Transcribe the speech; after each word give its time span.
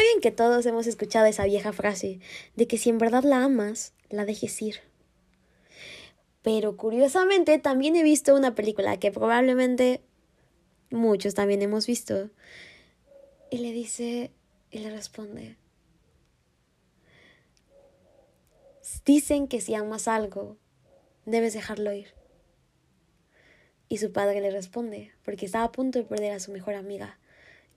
Bien 0.00 0.20
que 0.20 0.30
todos 0.30 0.64
hemos 0.66 0.86
escuchado 0.86 1.26
esa 1.26 1.44
vieja 1.44 1.72
frase 1.72 2.20
de 2.54 2.68
que 2.68 2.78
si 2.78 2.88
en 2.88 2.98
verdad 2.98 3.24
la 3.24 3.42
amas, 3.42 3.94
la 4.10 4.24
dejes 4.24 4.62
ir. 4.62 4.76
Pero 6.42 6.76
curiosamente 6.76 7.58
también 7.58 7.96
he 7.96 8.04
visto 8.04 8.36
una 8.36 8.54
película 8.54 9.00
que 9.00 9.10
probablemente 9.10 10.02
muchos 10.90 11.34
también 11.34 11.62
hemos 11.62 11.88
visto. 11.88 12.30
Y 13.50 13.58
le 13.58 13.72
dice, 13.72 14.30
y 14.70 14.78
le 14.78 14.90
responde, 14.90 15.56
dicen 19.04 19.48
que 19.48 19.60
si 19.60 19.74
amas 19.74 20.06
algo, 20.06 20.58
debes 21.26 21.54
dejarlo 21.54 21.92
ir. 21.92 22.14
Y 23.88 23.98
su 23.98 24.12
padre 24.12 24.40
le 24.40 24.52
responde, 24.52 25.10
porque 25.24 25.46
estaba 25.46 25.64
a 25.64 25.72
punto 25.72 25.98
de 25.98 26.04
perder 26.04 26.34
a 26.34 26.40
su 26.40 26.52
mejor 26.52 26.74
amiga, 26.74 27.18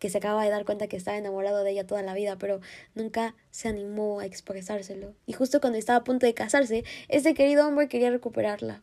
que 0.02 0.10
se 0.10 0.18
acaba 0.18 0.44
de 0.44 0.50
dar 0.50 0.66
cuenta 0.66 0.88
que 0.88 0.98
estaba 0.98 1.16
enamorado 1.16 1.64
de 1.64 1.70
ella 1.70 1.86
toda 1.86 2.02
la 2.02 2.16
vida, 2.16 2.36
pero 2.40 2.60
nunca 2.96 3.36
se 3.52 3.68
animó 3.68 4.20
a 4.20 4.26
expresárselo. 4.26 5.14
Y 5.28 5.34
justo 5.34 5.62
cuando 5.62 5.78
estaba 5.78 6.00
a 6.00 6.04
punto 6.04 6.26
de 6.26 6.34
casarse, 6.34 6.84
ese 7.08 7.36
querido 7.36 7.68
hombre 7.68 7.88
quería 7.88 8.10
recuperarla. 8.10 8.82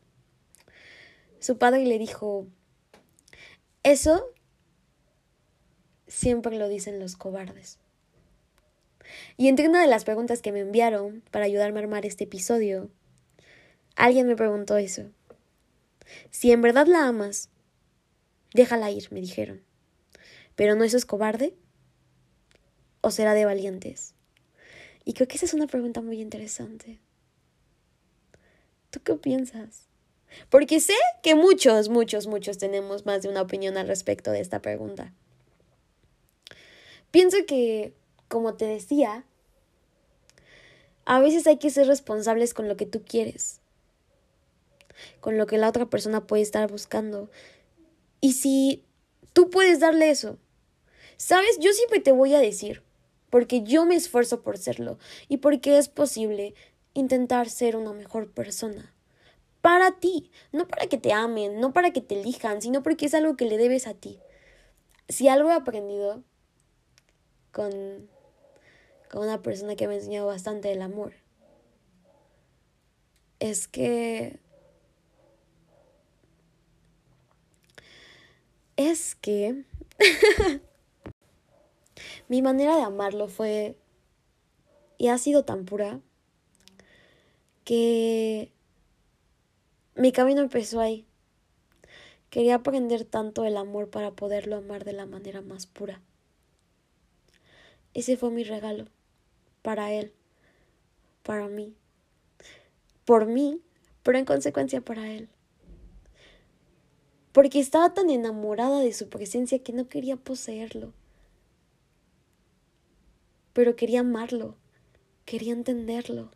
Su 1.41 1.59
padre 1.59 1.85
le 1.87 1.99
dijo, 1.99 2.47
eso 3.83 4.31
siempre 6.07 6.57
lo 6.57 6.69
dicen 6.69 7.01
los 7.01 7.17
cobardes. 7.17 7.81
Y 9.37 9.49
entre 9.49 9.69
una 9.69 9.81
de 9.81 9.89
las 9.89 10.05
preguntas 10.05 10.41
que 10.41 10.53
me 10.53 10.61
enviaron 10.61 11.25
para 11.33 11.47
ayudarme 11.47 11.81
a 11.81 11.83
armar 11.83 12.07
este 12.07 12.25
episodio, 12.25 12.91
alguien 13.97 14.29
me 14.29 14.37
preguntó 14.37 14.77
eso. 14.77 15.11
Si 16.31 16.53
en 16.53 16.63
verdad 16.63 16.87
la 16.87 17.09
amas, 17.09 17.51
déjala 18.55 18.93
ir, 18.93 19.09
me 19.11 19.21
dijeron. 19.21 19.67
Pero 20.59 20.75
¿no 20.75 20.83
eso 20.83 20.97
es 20.97 21.07
cobarde? 21.07 21.55
¿O 23.01 23.13
será 23.13 23.33
de 23.33 23.45
valientes? 23.45 24.15
Y 25.05 25.13
creo 25.13 25.29
que 25.29 25.37
esa 25.37 25.47
es 25.47 25.55
una 25.55 25.69
pregunta 25.69 26.01
muy 26.01 26.21
interesante. 26.21 26.99
¿Tú 28.91 28.99
qué 29.05 29.15
piensas? 29.15 29.85
Porque 30.51 30.81
sé 30.81 30.95
que 31.23 31.37
muchos, 31.37 31.89
muchos, 31.89 32.27
muchos 32.27 32.59
tenemos 32.59 33.07
más 33.07 33.23
de 33.23 33.29
una 33.29 33.43
opinión 33.43 33.77
al 33.77 33.87
respecto 33.87 34.33
de 34.33 34.41
esta 34.41 34.61
pregunta. 34.61 35.15
Pienso 37.13 37.37
que, 37.47 37.95
como 38.27 38.55
te 38.55 38.65
decía, 38.65 39.25
a 41.05 41.21
veces 41.21 41.47
hay 41.47 41.59
que 41.59 41.71
ser 41.71 41.87
responsables 41.87 42.53
con 42.53 42.67
lo 42.67 42.77
que 42.77 42.85
tú 42.85 43.05
quieres, 43.05 43.61
con 45.21 45.39
lo 45.39 45.47
que 45.47 45.57
la 45.57 45.69
otra 45.69 45.87
persona 45.87 46.27
puede 46.27 46.43
estar 46.43 46.69
buscando. 46.69 47.31
Y 48.21 48.33
si 48.33 48.85
tú 49.33 49.51
puedes 49.51 49.79
darle 49.79 50.11
eso, 50.11 50.37
sabes, 51.19 51.59
yo 51.59 51.73
siempre 51.73 52.01
te 52.01 52.13
voy 52.13 52.35
a 52.35 52.41
decir, 52.41 52.83
porque 53.29 53.63
yo 53.63 53.85
me 53.85 53.97
esfuerzo 53.97 54.41
por 54.41 54.57
serlo 54.57 54.99
y 55.29 55.39
porque 55.39 55.77
es 55.77 55.91
posible 55.91 56.55
intentar 56.95 57.51
ser 57.51 57.77
una 57.77 57.93
mejor 57.93 58.31
persona. 58.31 58.95
Para 59.61 59.99
ti, 59.99 60.31
no 60.53 60.67
para 60.67 60.87
que 60.87 60.97
te 60.97 61.13
amen, 61.13 61.61
no 61.61 61.73
para 61.73 61.91
que 61.91 62.01
te 62.01 62.19
elijan, 62.19 62.63
sino 62.63 62.83
porque 62.83 63.07
es 63.07 63.15
algo 63.15 63.37
que 63.37 63.45
le 63.45 63.59
debes 63.59 63.87
a 63.87 63.95
ti. 63.95 64.19
Si 65.09 65.29
algo 65.29 65.51
he 65.51 65.55
aprendido 65.55 66.23
con, 67.53 68.09
con 69.11 69.23
una 69.23 69.43
persona 69.43 69.75
que 69.75 69.89
me 69.89 69.95
ha 69.95 69.99
enseñado 69.99 70.29
bastante 70.29 70.71
el 70.73 70.81
amor. 70.81 71.13
Es 73.41 73.69
que... 73.69 74.39
Es 78.77 79.17
que... 79.17 79.65
mi 82.29 82.43
manera 82.43 82.77
de 82.77 82.83
amarlo 82.83 83.29
fue... 83.29 83.77
Y 84.97 85.09
ha 85.09 85.19
sido 85.19 85.45
tan 85.45 85.65
pura 85.65 86.01
que 87.65 88.53
mi 89.95 90.13
camino 90.13 90.41
empezó 90.41 90.81
ahí. 90.81 91.07
Quería 92.31 92.57
aprender 92.57 93.05
tanto 93.05 93.45
el 93.45 93.57
amor 93.57 93.91
para 93.91 94.11
poderlo 94.11 94.57
amar 94.57 94.85
de 94.85 94.93
la 94.93 95.07
manera 95.07 95.41
más 95.41 95.67
pura. 95.67 96.03
Ese 97.95 98.17
fue 98.17 98.31
mi 98.31 98.45
regalo 98.45 98.87
para 99.63 99.93
él, 99.93 100.13
para 101.23 101.49
mí, 101.49 101.75
por 103.05 103.27
mí, 103.27 103.61
pero 104.03 104.19
en 104.19 104.25
consecuencia 104.25 104.81
para 104.81 105.11
él. 105.11 105.29
Porque 107.33 107.61
estaba 107.61 107.93
tan 107.95 108.09
enamorada 108.09 108.81
de 108.81 108.93
su 108.93 109.09
presencia 109.09 109.63
que 109.63 109.73
no 109.73 109.89
quería 109.89 110.17
poseerlo, 110.17 110.93
pero 113.59 113.75
quería 113.75 114.01
amarlo, 114.03 114.55
quería 115.25 115.53
entenderlo, 115.53 116.31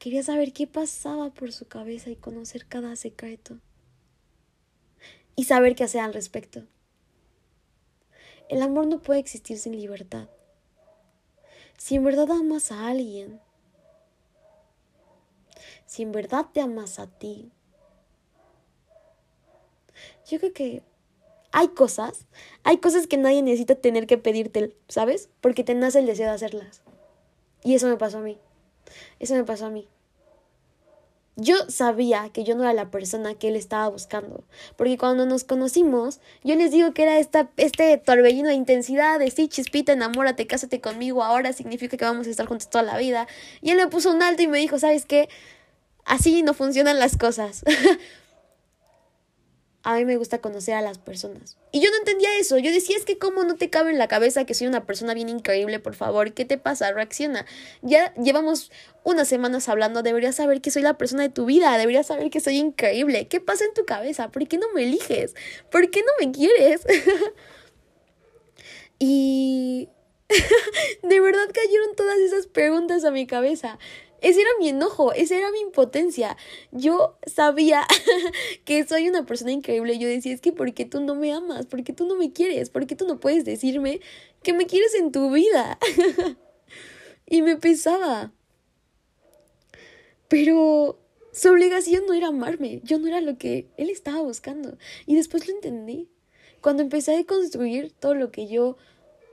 quería 0.00 0.24
saber 0.24 0.52
qué 0.52 0.66
pasaba 0.66 1.32
por 1.32 1.52
su 1.52 1.68
cabeza 1.68 2.10
y 2.10 2.16
conocer 2.16 2.66
cada 2.66 2.96
secreto 2.96 3.60
y 5.36 5.44
saber 5.44 5.76
qué 5.76 5.84
hacer 5.84 6.00
al 6.00 6.12
respecto. 6.12 6.64
El 8.48 8.60
amor 8.60 8.88
no 8.88 9.02
puede 9.02 9.20
existir 9.20 9.56
sin 9.56 9.76
libertad. 9.76 10.28
Si 11.78 11.94
en 11.94 12.02
verdad 12.02 12.28
amas 12.32 12.72
a 12.72 12.88
alguien, 12.88 13.40
si 15.86 16.02
en 16.02 16.10
verdad 16.10 16.46
te 16.52 16.60
amas 16.60 16.98
a 16.98 17.06
ti, 17.06 17.52
yo 20.28 20.40
creo 20.40 20.52
que 20.52 20.82
hay 21.54 21.68
cosas, 21.68 22.26
hay 22.64 22.78
cosas 22.78 23.06
que 23.06 23.16
nadie 23.16 23.40
necesita 23.40 23.76
tener 23.76 24.08
que 24.08 24.18
pedirte, 24.18 24.74
¿sabes? 24.88 25.28
Porque 25.40 25.62
te 25.62 25.76
nace 25.76 26.00
el 26.00 26.06
deseo 26.06 26.26
de 26.26 26.34
hacerlas. 26.34 26.82
Y 27.62 27.76
eso 27.76 27.86
me 27.86 27.96
pasó 27.96 28.18
a 28.18 28.22
mí. 28.22 28.38
Eso 29.20 29.34
me 29.34 29.44
pasó 29.44 29.66
a 29.66 29.70
mí. 29.70 29.86
Yo 31.36 31.54
sabía 31.68 32.28
que 32.30 32.42
yo 32.42 32.56
no 32.56 32.64
era 32.64 32.72
la 32.72 32.90
persona 32.90 33.34
que 33.34 33.48
él 33.48 33.56
estaba 33.56 33.88
buscando, 33.88 34.42
porque 34.76 34.98
cuando 34.98 35.26
nos 35.26 35.44
conocimos, 35.44 36.20
yo 36.42 36.56
les 36.56 36.72
digo 36.72 36.92
que 36.92 37.04
era 37.04 37.18
esta, 37.20 37.48
este 37.56 37.98
torbellino 37.98 38.48
de 38.48 38.54
intensidad, 38.54 39.20
de 39.20 39.30
sí, 39.30 39.48
chispita, 39.48 39.92
enamórate, 39.92 40.48
cásate 40.48 40.80
conmigo, 40.80 41.22
ahora 41.22 41.52
significa 41.52 41.96
que 41.96 42.04
vamos 42.04 42.26
a 42.26 42.30
estar 42.30 42.46
juntos 42.46 42.68
toda 42.68 42.82
la 42.82 42.98
vida. 42.98 43.28
Y 43.62 43.70
él 43.70 43.76
me 43.76 43.86
puso 43.86 44.10
un 44.10 44.24
alto 44.24 44.42
y 44.42 44.48
me 44.48 44.58
dijo, 44.58 44.80
¿sabes 44.80 45.06
qué? 45.06 45.28
Así 46.04 46.42
no 46.42 46.52
funcionan 46.52 46.98
las 46.98 47.16
cosas. 47.16 47.62
a 49.84 49.96
mí 49.96 50.06
me 50.06 50.16
gusta 50.16 50.38
conocer 50.38 50.74
a 50.74 50.80
las 50.80 50.96
personas. 50.96 51.58
Y 51.70 51.80
yo 51.80 51.90
no 51.90 51.98
entendía 51.98 52.38
eso. 52.38 52.56
Yo 52.56 52.72
decía, 52.72 52.96
es 52.96 53.04
que 53.04 53.18
cómo 53.18 53.44
no 53.44 53.56
te 53.56 53.68
cabe 53.68 53.90
en 53.90 53.98
la 53.98 54.08
cabeza 54.08 54.44
que 54.44 54.54
soy 54.54 54.66
una 54.66 54.86
persona 54.86 55.12
bien 55.12 55.28
increíble, 55.28 55.78
por 55.78 55.94
favor, 55.94 56.32
¿qué 56.32 56.46
te 56.46 56.56
pasa? 56.56 56.90
Reacciona. 56.90 57.44
Ya 57.82 58.14
llevamos 58.14 58.72
unas 59.04 59.28
semanas 59.28 59.68
hablando, 59.68 60.02
deberías 60.02 60.36
saber 60.36 60.62
que 60.62 60.70
soy 60.70 60.80
la 60.80 60.96
persona 60.96 61.24
de 61.24 61.28
tu 61.28 61.44
vida, 61.44 61.76
deberías 61.76 62.06
saber 62.06 62.30
que 62.30 62.40
soy 62.40 62.56
increíble. 62.56 63.28
¿Qué 63.28 63.40
pasa 63.40 63.66
en 63.66 63.74
tu 63.74 63.84
cabeza? 63.84 64.30
¿Por 64.30 64.48
qué 64.48 64.56
no 64.56 64.72
me 64.72 64.84
eliges? 64.84 65.34
¿Por 65.70 65.90
qué 65.90 66.00
no 66.00 66.26
me 66.26 66.32
quieres? 66.32 66.80
y 68.98 69.90
de 71.02 71.20
verdad 71.20 71.46
cayeron 71.52 71.94
todas 71.94 72.18
esas 72.18 72.46
preguntas 72.46 73.04
a 73.04 73.10
mi 73.10 73.26
cabeza. 73.26 73.78
Ese 74.24 74.40
era 74.40 74.48
mi 74.58 74.70
enojo, 74.70 75.12
esa 75.12 75.36
era 75.36 75.50
mi 75.50 75.60
impotencia. 75.60 76.38
Yo 76.72 77.18
sabía 77.26 77.86
que 78.64 78.82
soy 78.86 79.06
una 79.06 79.26
persona 79.26 79.52
increíble. 79.52 79.98
Yo 79.98 80.08
decía, 80.08 80.32
es 80.32 80.40
que 80.40 80.50
¿por 80.50 80.72
qué 80.72 80.86
tú 80.86 81.02
no 81.02 81.14
me 81.14 81.30
amas? 81.30 81.66
¿Por 81.66 81.84
qué 81.84 81.92
tú 81.92 82.06
no 82.06 82.16
me 82.16 82.32
quieres? 82.32 82.70
¿Por 82.70 82.86
qué 82.86 82.96
tú 82.96 83.06
no 83.06 83.20
puedes 83.20 83.44
decirme 83.44 84.00
que 84.42 84.54
me 84.54 84.64
quieres 84.64 84.94
en 84.94 85.12
tu 85.12 85.30
vida? 85.30 85.78
y 87.26 87.42
me 87.42 87.58
pesaba. 87.58 88.32
Pero 90.28 90.98
su 91.30 91.50
obligación 91.50 92.06
no 92.06 92.14
era 92.14 92.28
amarme. 92.28 92.80
Yo 92.82 92.98
no 92.98 93.08
era 93.08 93.20
lo 93.20 93.36
que 93.36 93.68
él 93.76 93.90
estaba 93.90 94.22
buscando. 94.22 94.78
Y 95.04 95.16
después 95.16 95.46
lo 95.46 95.54
entendí. 95.54 96.08
Cuando 96.62 96.82
empecé 96.82 97.18
a 97.18 97.24
construir 97.26 97.92
todo 97.92 98.14
lo 98.14 98.30
que 98.30 98.46
yo 98.46 98.78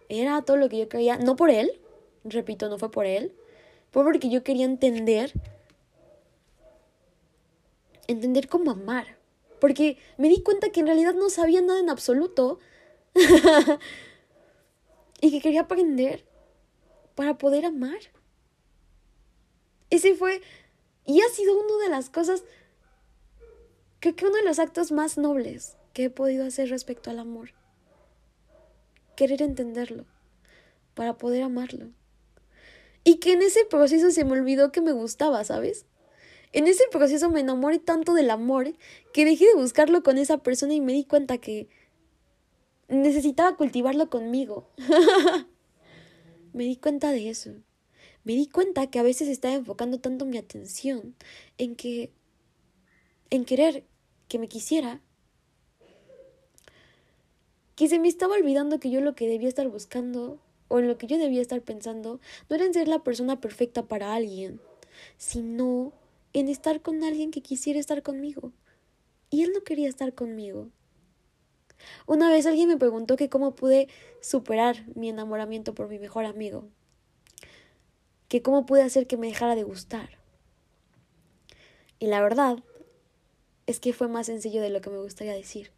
era, 0.09 0.41
todo 0.41 0.57
lo 0.57 0.67
que 0.67 0.79
yo 0.79 0.89
creía, 0.89 1.17
no 1.17 1.37
por 1.37 1.49
él, 1.49 1.79
repito, 2.25 2.67
no 2.67 2.77
fue 2.77 2.91
por 2.91 3.05
él, 3.05 3.33
fue 3.91 4.03
porque 4.03 4.29
yo 4.29 4.43
quería 4.43 4.65
entender, 4.65 5.33
entender 8.07 8.47
cómo 8.47 8.71
amar. 8.71 9.17
Porque 9.59 9.97
me 10.17 10.29
di 10.29 10.41
cuenta 10.41 10.71
que 10.71 10.79
en 10.79 10.87
realidad 10.87 11.13
no 11.13 11.29
sabía 11.29 11.61
nada 11.61 11.79
en 11.79 11.89
absoluto. 11.89 12.59
y 15.21 15.31
que 15.31 15.41
quería 15.41 15.61
aprender 15.61 16.25
para 17.15 17.37
poder 17.37 17.65
amar. 17.65 17.99
Ese 19.89 20.15
fue, 20.15 20.41
y 21.05 21.21
ha 21.21 21.29
sido 21.29 21.53
una 21.59 21.83
de 21.83 21.89
las 21.89 22.09
cosas, 22.09 22.43
creo 23.99 24.15
que 24.15 24.25
uno 24.25 24.37
de 24.37 24.45
los 24.45 24.57
actos 24.57 24.91
más 24.91 25.17
nobles 25.17 25.75
que 25.93 26.05
he 26.05 26.09
podido 26.09 26.45
hacer 26.45 26.69
respecto 26.69 27.11
al 27.11 27.19
amor. 27.19 27.51
Querer 29.17 29.41
entenderlo, 29.41 30.05
para 30.95 31.17
poder 31.17 31.43
amarlo. 31.43 31.89
Y 33.03 33.15
que 33.15 33.33
en 33.33 33.41
ese 33.41 33.65
proceso 33.65 34.11
se 34.11 34.25
me 34.25 34.33
olvidó 34.33 34.71
que 34.71 34.81
me 34.81 34.91
gustaba, 34.91 35.43
¿sabes? 35.43 35.85
En 36.53 36.67
ese 36.67 36.83
proceso 36.91 37.29
me 37.29 37.39
enamoré 37.39 37.79
tanto 37.79 38.13
del 38.13 38.29
amor 38.29 38.73
que 39.13 39.25
dejé 39.25 39.45
de 39.45 39.55
buscarlo 39.55 40.03
con 40.03 40.17
esa 40.17 40.39
persona 40.39 40.73
y 40.73 40.81
me 40.81 40.93
di 40.93 41.05
cuenta 41.05 41.37
que 41.37 41.69
necesitaba 42.89 43.55
cultivarlo 43.55 44.09
conmigo. 44.09 44.69
me 46.53 46.65
di 46.65 46.75
cuenta 46.75 47.11
de 47.11 47.29
eso. 47.29 47.51
Me 48.23 48.33
di 48.33 48.47
cuenta 48.47 48.87
que 48.87 48.99
a 48.99 49.03
veces 49.03 49.29
estaba 49.29 49.55
enfocando 49.55 49.99
tanto 49.99 50.25
mi 50.25 50.37
atención 50.37 51.15
en 51.57 51.75
que 51.75 52.11
en 53.29 53.45
querer 53.45 53.85
que 54.27 54.37
me 54.37 54.47
quisiera 54.47 55.01
que 57.75 57.87
se 57.87 57.97
me 57.97 58.09
estaba 58.09 58.35
olvidando 58.35 58.79
que 58.79 58.91
yo 58.91 59.01
lo 59.01 59.15
que 59.15 59.27
debía 59.27 59.49
estar 59.49 59.67
buscando 59.69 60.39
o 60.71 60.79
en 60.79 60.87
lo 60.87 60.97
que 60.97 61.05
yo 61.05 61.17
debía 61.17 61.41
estar 61.41 61.61
pensando 61.61 62.21
no 62.47 62.55
era 62.55 62.63
en 62.63 62.73
ser 62.73 62.87
la 62.87 62.99
persona 62.99 63.41
perfecta 63.41 63.83
para 63.83 64.13
alguien, 64.13 64.61
sino 65.17 65.91
en 66.31 66.47
estar 66.47 66.81
con 66.81 67.03
alguien 67.03 67.29
que 67.29 67.41
quisiera 67.41 67.77
estar 67.77 68.03
conmigo. 68.03 68.53
Y 69.29 69.43
él 69.43 69.51
no 69.53 69.65
quería 69.65 69.89
estar 69.89 70.15
conmigo. 70.15 70.69
Una 72.07 72.29
vez 72.29 72.45
alguien 72.45 72.69
me 72.69 72.77
preguntó 72.77 73.17
que 73.17 73.27
cómo 73.27 73.53
pude 73.53 73.89
superar 74.21 74.85
mi 74.95 75.09
enamoramiento 75.09 75.73
por 75.73 75.89
mi 75.89 75.99
mejor 75.99 76.23
amigo, 76.23 76.69
que 78.29 78.41
cómo 78.41 78.65
pude 78.65 78.83
hacer 78.83 79.07
que 79.07 79.17
me 79.17 79.27
dejara 79.27 79.55
de 79.55 79.63
gustar. 79.63 80.19
Y 81.99 82.07
la 82.07 82.21
verdad 82.21 82.63
es 83.65 83.81
que 83.81 83.91
fue 83.91 84.07
más 84.07 84.27
sencillo 84.27 84.61
de 84.61 84.69
lo 84.69 84.79
que 84.79 84.89
me 84.89 84.99
gustaría 84.99 85.33
decir. 85.33 85.71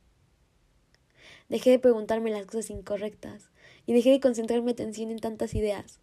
Dejé 1.50 1.72
de 1.72 1.80
preguntarme 1.80 2.30
las 2.30 2.46
cosas 2.46 2.70
incorrectas 2.70 3.50
y 3.86 3.94
dejé 3.94 4.12
de 4.12 4.20
concentrarme 4.20 4.72
atención 4.72 5.12
en 5.12 5.20
tantas 5.20 5.54
ideas. 5.56 6.00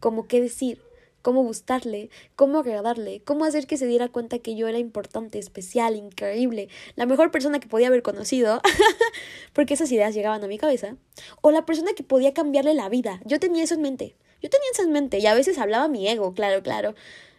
Como 0.00 0.26
qué 0.26 0.40
decir, 0.40 0.80
cómo 1.22 1.42
gustarle, 1.42 2.10
cómo 2.36 2.58
agradarle, 2.58 3.22
cómo 3.24 3.44
hacer 3.44 3.66
que 3.66 3.76
se 3.76 3.86
diera 3.86 4.08
cuenta 4.08 4.40
que 4.40 4.54
yo 4.54 4.68
era 4.68 4.78
importante, 4.78 5.38
especial, 5.38 5.96
increíble, 5.96 6.68
la 6.96 7.06
mejor 7.06 7.30
persona 7.30 7.60
que 7.60 7.68
podía 7.68 7.86
haber 7.86 8.02
conocido, 8.02 8.60
porque 9.52 9.74
esas 9.74 9.90
ideas 9.90 10.14
llegaban 10.14 10.42
a 10.44 10.48
mi 10.48 10.58
cabeza, 10.58 10.96
o 11.40 11.50
la 11.50 11.64
persona 11.64 11.92
que 11.94 12.02
podía 12.02 12.34
cambiarle 12.34 12.74
la 12.74 12.88
vida. 12.88 13.20
Yo 13.24 13.40
tenía 13.40 13.64
eso 13.64 13.74
en 13.74 13.82
mente, 13.82 14.16
yo 14.42 14.50
tenía 14.50 14.68
eso 14.72 14.82
en 14.82 14.92
mente 14.92 15.18
y 15.18 15.26
a 15.26 15.34
veces 15.34 15.58
hablaba 15.58 15.88
mi 15.88 16.08
ego, 16.08 16.34
claro, 16.34 16.62
claro, 16.62 16.94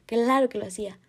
claro 0.06 0.50
que 0.50 0.58
lo 0.58 0.66
hacía. 0.66 1.00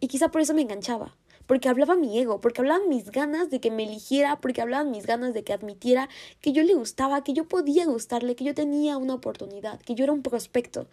Y 0.00 0.08
quizá 0.08 0.28
por 0.28 0.40
eso 0.40 0.54
me 0.54 0.62
enganchaba, 0.62 1.16
porque 1.48 1.70
hablaba 1.70 1.96
mi 1.96 2.18
ego, 2.18 2.42
porque 2.42 2.60
hablaban 2.60 2.90
mis 2.90 3.10
ganas 3.10 3.48
de 3.48 3.58
que 3.58 3.70
me 3.70 3.84
eligiera, 3.84 4.38
porque 4.38 4.60
hablaban 4.60 4.90
mis 4.90 5.06
ganas 5.06 5.32
de 5.32 5.44
que 5.44 5.54
admitiera 5.54 6.10
que 6.42 6.52
yo 6.52 6.62
le 6.62 6.74
gustaba, 6.74 7.24
que 7.24 7.32
yo 7.32 7.48
podía 7.48 7.86
gustarle, 7.86 8.36
que 8.36 8.44
yo 8.44 8.54
tenía 8.54 8.98
una 8.98 9.14
oportunidad, 9.14 9.80
que 9.80 9.94
yo 9.94 10.04
era 10.04 10.12
un 10.12 10.22
prospecto. 10.22 10.88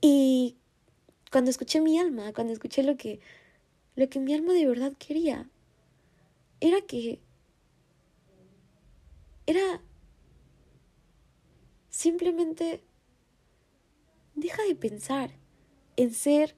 Y 0.00 0.56
cuando 1.30 1.52
escuché 1.52 1.80
mi 1.80 2.00
alma, 2.00 2.32
cuando 2.32 2.52
escuché 2.52 2.82
lo 2.82 2.96
que 2.96 3.20
lo 3.94 4.08
que 4.08 4.18
mi 4.18 4.34
alma 4.34 4.52
de 4.54 4.66
verdad 4.66 4.92
quería, 4.98 5.48
era 6.60 6.80
que 6.80 7.20
era 9.46 9.80
simplemente 11.90 12.82
deja 14.34 14.64
de 14.64 14.74
pensar 14.74 15.30
en 15.96 16.12
ser 16.12 16.56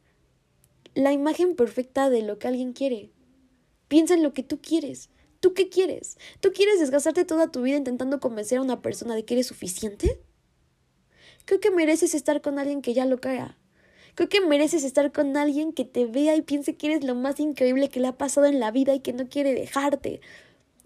la 0.95 1.13
imagen 1.13 1.57
perfecta 1.57 2.11
de 2.11 2.23
lo 2.23 2.39
que 2.39 2.49
alguien 2.49 2.73
quiere. 2.73 3.13
Piensa 3.89 4.15
en 4.15 4.23
lo 4.23 4.33
que 4.33 4.43
tú 4.43 4.61
quieres. 4.61 5.11
¿Tú 5.41 5.55
qué 5.55 5.69
quieres? 5.69 6.19
¿Tú 6.41 6.53
quieres 6.53 6.81
desgastarte 6.81 7.25
toda 7.25 7.53
tu 7.53 7.63
vida 7.63 7.77
intentando 7.77 8.21
convencer 8.21 8.59
a 8.59 8.63
una 8.63 8.83
persona 8.83 9.15
de 9.15 9.25
que 9.25 9.35
eres 9.35 9.47
suficiente? 9.47 10.21
Creo 11.45 11.61
que 11.61 11.71
mereces 11.71 12.15
estar 12.15 12.43
con 12.43 12.59
alguien 12.59 12.83
que 12.83 12.93
ya 12.93 13.07
lo 13.07 13.21
crea. 13.21 13.57
Creo 14.15 14.29
que 14.29 14.41
mereces 14.41 14.83
estar 14.83 15.13
con 15.13 15.37
alguien 15.37 15.73
que 15.73 15.85
te 15.85 16.05
vea 16.07 16.35
y 16.35 16.43
piense 16.43 16.77
que 16.77 16.89
eres 16.89 17.05
lo 17.05 17.15
más 17.15 17.39
increíble 17.39 17.89
que 17.89 18.01
le 18.01 18.09
ha 18.09 18.19
pasado 18.19 18.47
en 18.47 18.59
la 18.59 18.73
vida 18.73 18.95
y 18.95 19.01
que 19.01 19.13
no 19.13 19.29
quiere 19.29 19.55
dejarte 19.55 20.21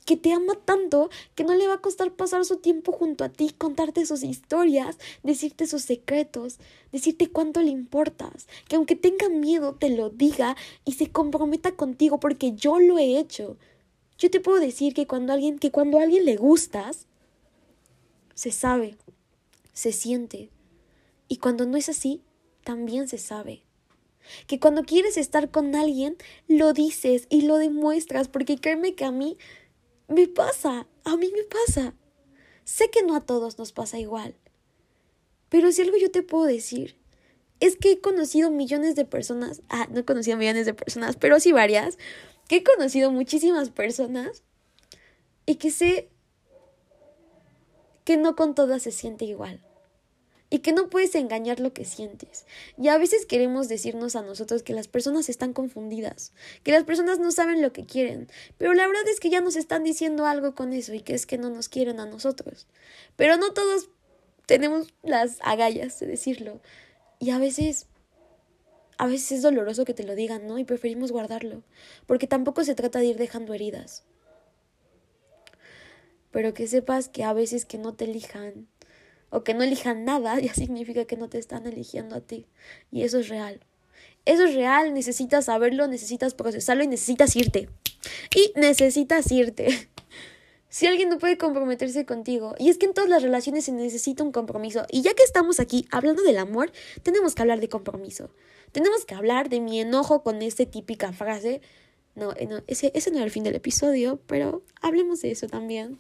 que 0.05 0.17
te 0.17 0.33
ama 0.33 0.55
tanto 0.65 1.11
que 1.35 1.45
no 1.45 1.55
le 1.55 1.69
va 1.69 1.75
a 1.75 1.81
costar 1.81 2.13
pasar 2.13 2.45
su 2.45 2.57
tiempo 2.57 2.93
junto 2.93 3.25
a 3.25 3.29
ti, 3.29 3.55
contarte 3.57 4.05
sus 4.07 4.23
historias, 4.23 4.99
decirte 5.23 5.67
sus 5.67 5.83
secretos, 5.83 6.59
decirte 6.91 7.31
cuánto 7.31 7.63
le 7.63 7.71
importas, 7.71 8.49
que 8.69 8.77
aunque 8.77 8.97
tenga 8.97 9.29
miedo 9.29 9.75
te 9.75 9.91
lo 9.91 10.11
diga 10.11 10.57
y 10.85 10.93
se 10.93 11.11
comprometa 11.11 11.73
contigo 11.73 12.19
porque 12.21 12.53
yo 12.53 12.79
lo 12.79 12.99
he 12.99 13.19
hecho. 13.19 13.57
Yo 14.19 14.31
te 14.31 14.41
puedo 14.41 14.61
decir 14.61 14.95
que 14.95 15.07
cuando 15.07 15.33
alguien 15.33 15.59
que 15.59 15.71
cuando 15.71 15.99
a 15.99 16.03
alguien 16.03 16.25
le 16.25 16.37
gustas 16.37 17.07
se 18.35 18.51
sabe, 18.51 18.97
se 19.73 19.93
siente. 19.93 20.51
Y 21.29 21.37
cuando 21.37 21.67
no 21.67 21.77
es 21.77 21.89
así, 21.89 22.23
también 22.65 23.09
se 23.09 23.19
sabe. 23.19 23.63
Que 24.47 24.61
cuando 24.61 24.85
quieres 24.85 25.17
estar 25.17 25.51
con 25.51 25.75
alguien, 25.75 26.17
lo 26.47 26.73
dices 26.73 27.27
y 27.29 27.43
lo 27.43 27.57
demuestras, 27.57 28.29
porque 28.29 28.57
créeme 28.57 28.95
que 28.95 29.05
a 29.05 29.11
mí 29.11 29.37
me 30.13 30.29
pasa, 30.29 30.87
a 31.05 31.17
mí 31.17 31.31
me 31.35 31.45
pasa. 31.45 31.95
Sé 32.65 32.91
que 32.91 33.03
no 33.03 33.17
a 33.17 33.21
todos 33.21 33.59
nos 33.59 33.73
pasa 33.73 33.99
igual. 33.99 34.37
Pero 35.49 35.73
si 35.73 35.83
algo 35.83 35.97
yo 35.97 36.11
te 36.11 36.23
puedo 36.23 36.45
decir, 36.45 36.99
es 37.61 37.77
que 37.77 37.93
he 37.93 38.01
conocido 38.01 38.51
millones 38.51 38.95
de 38.95 39.05
personas, 39.05 39.63
ah, 39.69 39.87
no 39.91 40.01
he 40.01 40.05
conocido 40.05 40.37
millones 40.37 40.67
de 40.67 40.75
personas, 40.75 41.17
pero 41.17 41.41
sí 41.41 41.53
varias, 41.53 41.99
que 42.49 42.57
he 42.57 42.65
conocido 42.65 43.11
muchísimas 43.11 43.71
personas 43.71 44.43
y 45.47 45.57
que 45.57 45.71
sé 45.71 46.09
que 48.05 48.17
no 48.17 48.35
con 48.37 48.55
todas 48.55 48.83
se 48.83 48.91
siente 48.91 49.25
igual 49.25 49.61
y 50.53 50.59
que 50.59 50.73
no 50.73 50.91
puedes 50.91 51.15
engañar 51.15 51.61
lo 51.61 51.73
que 51.73 51.87
sientes. 51.87 52.45
Y 52.77 52.89
a 52.89 52.99
veces 52.99 53.25
queremos 53.25 53.69
decirnos 53.69 54.17
a 54.17 54.23
nosotros 54.23 54.63
que 54.63 54.75
las 54.75 54.87
personas 54.87 55.31
están 55.31 55.55
confundidas, 55.55 56.35
que 56.63 56.73
las 56.73 56.85
personas 56.85 57.19
no 57.19 57.33
saben 57.33 57.63
lo 57.63 57.73
que 57.73 57.87
quieren, 57.87 58.29
pero 58.59 58.75
la 58.75 58.87
verdad 58.87 59.09
es 59.09 59.19
que 59.19 59.31
ya 59.31 59.41
nos 59.41 59.57
están 59.57 59.83
diciendo 59.83 60.27
algo 60.27 60.55
con 60.55 60.75
eso 60.75 60.93
y 60.93 61.01
que 61.01 61.15
es 61.15 61.25
que 61.25 61.39
no 61.39 61.49
nos 61.49 61.71
quieren 61.71 62.01
a 62.01 62.07
nosotros. 62.07 62.67
Pero 63.17 63.39
no 63.39 63.55
todos 63.55 63.89
tenemos 64.45 64.93
las 65.03 65.39
agallas 65.41 65.99
de 66.01 66.07
decirlo. 66.07 66.61
Y 67.19 67.31
a 67.31 67.39
veces 67.39 67.87
a 68.99 69.07
veces 69.07 69.33
es 69.33 69.43
doloroso 69.43 69.87
que 69.87 69.95
te 69.95 70.05
lo 70.05 70.15
digan, 70.15 70.47
¿no? 70.47 70.59
Y 70.59 70.65
preferimos 70.65 71.13
guardarlo, 71.13 71.63
porque 72.05 72.27
tampoco 72.27 72.63
se 72.63 72.75
trata 72.75 72.99
de 72.99 73.07
ir 73.07 73.17
dejando 73.17 73.55
heridas. 73.55 74.05
Pero 76.31 76.53
que 76.53 76.67
sepas 76.67 77.09
que 77.09 77.25
a 77.25 77.33
veces 77.33 77.65
que 77.65 77.79
no 77.79 77.95
te 77.95 78.05
elijan 78.05 78.69
o 79.33 79.43
que 79.43 79.55
no 79.55 79.65
elijan 79.65 80.05
nada, 80.05 80.39
ya 80.41 80.55
significa 80.55 81.07
que 81.07 81.17
no 81.17 81.29
te 81.29 81.39
están 81.39 81.67
eligiendo 81.67 82.15
a 82.15 82.21
ti. 82.21 82.47
Y 82.93 83.03
eso 83.03 83.19
es 83.19 83.29
real. 83.29 83.61
Eso 84.25 84.45
es 84.45 84.55
real, 84.55 84.95
necesitas 84.95 85.47
saberlo, 85.47 85.89
necesitas 85.89 86.35
procesarlo 86.35 86.85
y 86.85 86.87
necesitas 86.87 87.35
irte. 87.35 87.69
Y 88.37 88.53
necesitas 88.55 89.33
irte. 89.33 89.89
Si 90.69 90.87
alguien 90.87 91.11
no 91.11 91.19
puede 91.19 91.37
comprometerse 91.37 92.07
contigo, 92.07 92.55
y 92.59 92.71
es 92.71 92.79
que 92.79 92.87
en 92.87 92.95
todas 92.95 93.11
las 93.11 93.23
relaciones 93.23 93.67
se 93.67 93.73
necesita 93.73 94.25
un 94.25 94.33
compromiso, 94.33 94.87
y 94.91 95.03
ya 95.03 95.13
que 95.13 95.23
estamos 95.23 95.61
aquí 95.61 95.87
hablando 95.91 96.23
del 96.23 96.39
amor, 96.39 96.73
tenemos 97.03 97.35
que 97.35 97.43
hablar 97.43 97.61
de 97.61 97.69
compromiso. 97.69 98.31
Tenemos 98.73 99.05
que 99.05 99.15
hablar 99.15 99.51
de 99.51 99.61
mi 99.61 99.83
enojo 99.83 100.23
con 100.23 100.41
esa 100.41 100.65
típica 100.65 101.13
frase. 101.13 101.61
No, 102.15 102.33
eh, 102.33 102.47
no 102.47 102.63
ese, 102.69 102.91
ese 102.95 103.11
no 103.11 103.19
era 103.19 103.27
el 103.27 103.31
fin 103.31 103.45
del 103.45 103.55
episodio, 103.55 104.19
pero 104.27 104.63
hablemos 104.81 105.21
de 105.21 105.33
eso 105.33 105.47
también 105.47 105.99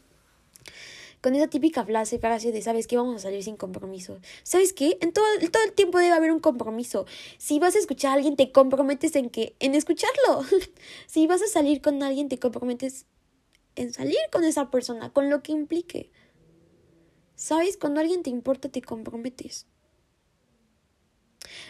con 1.22 1.36
esa 1.36 1.46
típica 1.46 1.84
frase, 1.84 2.18
frase 2.18 2.50
de, 2.50 2.60
¿sabes 2.60 2.86
qué? 2.86 2.96
Vamos 2.96 3.16
a 3.16 3.18
salir 3.20 3.42
sin 3.44 3.56
compromiso. 3.56 4.18
¿Sabes 4.42 4.72
qué? 4.72 4.98
En 5.00 5.12
todo, 5.12 5.24
todo 5.52 5.62
el 5.62 5.72
tiempo 5.72 5.98
debe 5.98 6.12
haber 6.12 6.32
un 6.32 6.40
compromiso. 6.40 7.06
Si 7.38 7.60
vas 7.60 7.76
a 7.76 7.78
escuchar 7.78 8.10
a 8.10 8.14
alguien, 8.14 8.34
te 8.36 8.50
comprometes 8.50 9.14
en 9.14 9.30
que, 9.30 9.54
en 9.60 9.74
escucharlo. 9.76 10.44
si 11.06 11.26
vas 11.28 11.40
a 11.40 11.46
salir 11.46 11.80
con 11.80 12.02
alguien, 12.02 12.28
te 12.28 12.38
comprometes 12.38 13.06
en 13.76 13.92
salir 13.92 14.18
con 14.32 14.42
esa 14.44 14.70
persona, 14.70 15.12
con 15.12 15.30
lo 15.30 15.42
que 15.42 15.52
implique. 15.52 16.10
¿Sabes? 17.36 17.76
Cuando 17.76 18.00
alguien 18.00 18.24
te 18.24 18.30
importa, 18.30 18.68
te 18.68 18.82
comprometes. 18.82 19.66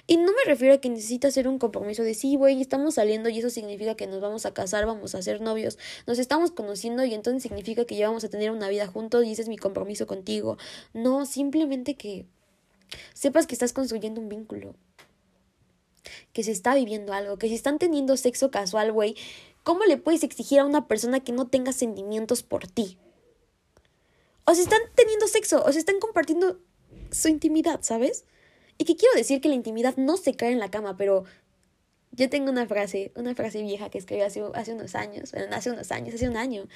Y 0.07 0.17
no 0.17 0.33
me 0.33 0.45
refiero 0.45 0.75
a 0.75 0.79
que 0.79 0.88
necesitas 0.88 1.31
hacer 1.31 1.49
un 1.49 1.59
compromiso 1.59 2.02
de 2.02 2.14
sí, 2.14 2.37
güey, 2.37 2.61
estamos 2.61 2.95
saliendo 2.95 3.29
y 3.29 3.38
eso 3.38 3.50
significa 3.50 3.95
que 3.95 4.07
nos 4.07 4.21
vamos 4.21 4.47
a 4.47 4.55
casar, 4.55 4.87
vamos 4.87 5.14
a 5.14 5.23
ser 5.23 5.41
novios, 5.41 5.79
nos 6.07 6.19
estamos 6.19 6.50
conociendo 6.50 7.05
y 7.05 7.14
entonces 7.14 7.43
significa 7.43 7.85
que 7.85 7.97
ya 7.97 8.09
vamos 8.09 8.25
a 8.25 8.29
tener 8.29 8.50
una 8.50 8.69
vida 8.69 8.87
juntos 8.87 9.25
y 9.25 9.33
ese 9.33 9.43
es 9.43 9.49
mi 9.49 9.57
compromiso 9.57 10.07
contigo. 10.07 10.59
No, 10.93 11.26
simplemente 11.26 11.95
que 11.95 12.26
sepas 13.14 13.47
que 13.47 13.55
estás 13.55 13.73
construyendo 13.73 14.21
un 14.21 14.29
vínculo, 14.29 14.75
que 16.33 16.43
se 16.43 16.50
está 16.50 16.75
viviendo 16.75 17.12
algo, 17.12 17.38
que 17.38 17.49
si 17.49 17.55
están 17.55 17.79
teniendo 17.79 18.17
sexo 18.17 18.50
casual, 18.50 18.93
güey, 18.93 19.17
¿cómo 19.62 19.85
le 19.85 19.97
puedes 19.97 20.23
exigir 20.23 20.61
a 20.61 20.67
una 20.67 20.88
persona 20.88 21.21
que 21.21 21.33
no 21.33 21.47
tenga 21.47 21.73
sentimientos 21.73 22.43
por 22.43 22.67
ti? 22.67 22.99
O 24.45 24.55
si 24.55 24.62
están 24.62 24.81
teniendo 24.95 25.29
sexo, 25.29 25.62
o 25.64 25.73
se 25.73 25.79
están 25.79 26.00
compartiendo 26.00 26.59
su 27.11 27.29
intimidad, 27.29 27.81
¿sabes? 27.83 28.25
Y 28.83 28.85
que 28.85 28.97
quiero 28.97 29.15
decir 29.15 29.41
que 29.41 29.49
la 29.49 29.55
intimidad 29.55 29.97
no 29.97 30.17
se 30.17 30.35
cae 30.35 30.51
en 30.51 30.59
la 30.59 30.69
cama, 30.69 30.97
pero 30.97 31.23
yo 32.11 32.29
tengo 32.29 32.51
una 32.51 32.67
frase, 32.67 33.12
una 33.15 33.33
frase 33.33 33.62
vieja 33.62 33.91
que 33.91 33.99
escribí 33.99 34.23
hace, 34.23 34.43
hace 34.55 34.73
unos 34.73 34.97
años, 34.97 35.33
hace 35.53 35.71
unos 35.71 35.93
años, 35.93 36.17
hace 36.17 36.29
un 36.29 36.37
año, 36.37 36.67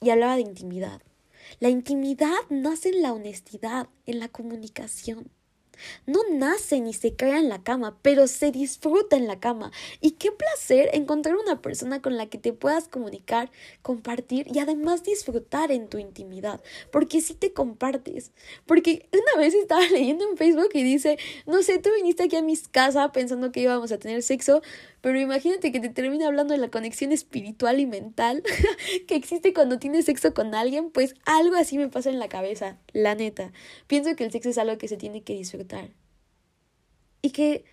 y 0.00 0.10
hablaba 0.10 0.36
de 0.36 0.42
intimidad. 0.42 1.02
La 1.58 1.68
intimidad 1.68 2.30
nace 2.48 2.90
en 2.90 3.02
la 3.02 3.12
honestidad, 3.12 3.88
en 4.06 4.20
la 4.20 4.28
comunicación. 4.28 5.32
No 6.06 6.20
nace 6.30 6.80
ni 6.80 6.92
se 6.92 7.14
crea 7.14 7.38
en 7.38 7.48
la 7.48 7.62
cama, 7.62 7.98
pero 8.02 8.26
se 8.26 8.50
disfruta 8.50 9.16
en 9.16 9.26
la 9.26 9.40
cama. 9.40 9.72
Y 10.00 10.12
qué 10.12 10.30
placer 10.32 10.90
encontrar 10.92 11.36
una 11.36 11.60
persona 11.60 12.02
con 12.02 12.16
la 12.16 12.26
que 12.26 12.38
te 12.38 12.52
puedas 12.52 12.88
comunicar, 12.88 13.50
compartir 13.82 14.46
y 14.52 14.58
además 14.58 15.02
disfrutar 15.02 15.72
en 15.72 15.88
tu 15.88 15.98
intimidad. 15.98 16.62
Porque 16.90 17.20
si 17.20 17.34
te 17.34 17.52
compartes. 17.52 18.32
Porque 18.66 19.08
una 19.12 19.42
vez 19.42 19.54
estaba 19.54 19.86
leyendo 19.90 20.28
en 20.28 20.36
Facebook 20.36 20.70
y 20.74 20.82
dice, 20.82 21.18
no 21.46 21.62
sé, 21.62 21.78
tú 21.78 21.90
viniste 21.96 22.24
aquí 22.24 22.36
a 22.36 22.42
mi 22.42 22.56
casa 22.70 23.10
pensando 23.12 23.52
que 23.52 23.60
íbamos 23.60 23.92
a 23.92 23.98
tener 23.98 24.22
sexo, 24.22 24.62
pero 25.02 25.18
imagínate 25.18 25.72
que 25.72 25.80
te 25.80 25.88
termina 25.88 26.28
hablando 26.28 26.54
de 26.54 26.60
la 26.60 26.70
conexión 26.70 27.10
espiritual 27.10 27.80
y 27.80 27.86
mental 27.86 28.44
que 29.08 29.16
existe 29.16 29.52
cuando 29.52 29.80
tienes 29.80 30.04
sexo 30.04 30.32
con 30.32 30.54
alguien, 30.54 30.90
pues 30.90 31.16
algo 31.26 31.56
así 31.56 31.76
me 31.76 31.88
pasa 31.88 32.08
en 32.08 32.20
la 32.20 32.28
cabeza, 32.28 32.78
la 32.92 33.16
neta. 33.16 33.52
Pienso 33.88 34.14
que 34.14 34.22
el 34.22 34.30
sexo 34.30 34.50
es 34.50 34.58
algo 34.58 34.78
que 34.78 34.86
se 34.86 34.96
tiene 34.96 35.24
que 35.24 35.34
disfrutar. 35.34 35.90
Y 37.20 37.30
que 37.30 37.64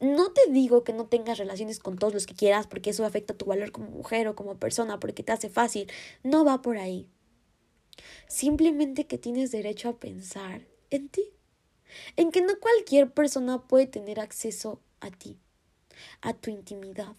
no 0.00 0.32
te 0.32 0.50
digo 0.50 0.82
que 0.82 0.94
no 0.94 1.06
tengas 1.06 1.36
relaciones 1.36 1.78
con 1.78 1.98
todos 1.98 2.14
los 2.14 2.26
que 2.26 2.34
quieras 2.34 2.66
porque 2.66 2.90
eso 2.90 3.04
afecta 3.04 3.34
tu 3.34 3.44
valor 3.44 3.70
como 3.70 3.90
mujer 3.90 4.26
o 4.26 4.34
como 4.34 4.58
persona, 4.58 4.98
porque 4.98 5.22
te 5.22 5.32
hace 5.32 5.50
fácil. 5.50 5.92
No 6.22 6.46
va 6.46 6.62
por 6.62 6.78
ahí. 6.78 7.06
Simplemente 8.28 9.06
que 9.06 9.18
tienes 9.18 9.52
derecho 9.52 9.90
a 9.90 10.00
pensar 10.00 10.66
en 10.88 11.10
ti. 11.10 11.34
En 12.16 12.30
que 12.30 12.40
no 12.40 12.58
cualquier 12.60 13.12
persona 13.12 13.68
puede 13.68 13.86
tener 13.86 14.20
acceso 14.20 14.80
a 15.00 15.10
ti 15.10 15.38
a 16.20 16.34
tu 16.34 16.50
intimidad, 16.50 17.14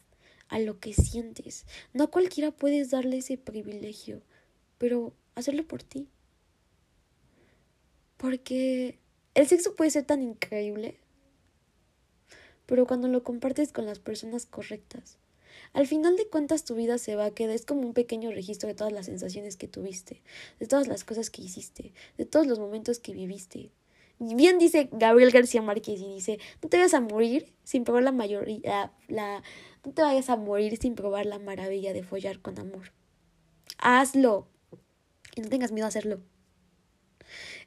a 0.50 0.60
lo 0.60 0.80
que 0.80 0.94
sientes. 0.94 1.66
No 1.94 2.06
a 2.06 2.12
cualquiera 2.12 2.52
puedes 2.52 2.90
darle 2.90 3.18
ese 3.18 3.38
privilegio, 3.38 4.22
pero 4.78 5.14
hacerlo 5.36 5.66
por 5.68 5.84
ti. 5.84 6.08
Porque 8.18 9.00
el 9.36 9.48
sexo 9.48 9.76
puede 9.76 9.92
ser 9.92 10.06
tan 10.06 10.24
increíble, 10.24 10.98
pero 12.66 12.88
cuando 12.88 13.08
lo 13.08 13.24
compartes 13.24 13.72
con 13.72 13.86
las 13.86 14.00
personas 14.00 14.46
correctas, 14.46 15.18
al 15.74 15.88
final 15.88 16.16
de 16.18 16.28
cuentas 16.28 16.64
tu 16.64 16.76
vida 16.76 16.98
se 16.98 17.16
va 17.16 17.26
a 17.26 17.32
quedar, 17.32 17.56
es 17.56 17.66
como 17.66 17.82
un 17.82 17.94
pequeño 17.94 18.32
registro 18.32 18.68
de 18.68 18.76
todas 18.76 18.94
las 18.94 19.06
sensaciones 19.06 19.58
que 19.58 19.68
tuviste, 19.68 20.22
de 20.60 20.68
todas 20.68 20.88
las 20.88 21.04
cosas 21.04 21.30
que 21.30 21.42
hiciste, 21.42 21.94
de 22.18 22.26
todos 22.26 22.48
los 22.48 22.60
momentos 22.60 23.00
que 23.00 23.14
viviste, 23.14 23.72
Bien 24.20 24.58
dice 24.58 24.90
Gabriel 24.92 25.32
García 25.32 25.62
Márquez 25.62 26.00
y 26.00 26.16
dice, 26.16 26.40
no 26.64 26.70
te 26.70 26.78
vayas 26.78 26.96
a 26.96 27.02
morir 27.02 27.54
sin 27.64 27.84
probar 27.84 28.04
la 28.04 28.12
mayoría, 28.12 28.92
la, 29.08 29.44
no 29.86 29.92
te 29.94 30.02
vayas 30.02 30.30
a 30.30 30.36
morir 30.36 30.78
sin 30.78 30.96
probar 30.96 31.26
la 31.26 31.38
maravilla 31.38 31.94
de 31.94 32.04
follar 32.04 32.40
con 32.42 32.60
amor. 32.60 32.92
Hazlo. 33.78 34.48
Y 35.36 35.42
no 35.42 35.50
tengas 35.50 35.72
miedo 35.72 35.86
a 35.86 35.90
hacerlo. 35.90 36.20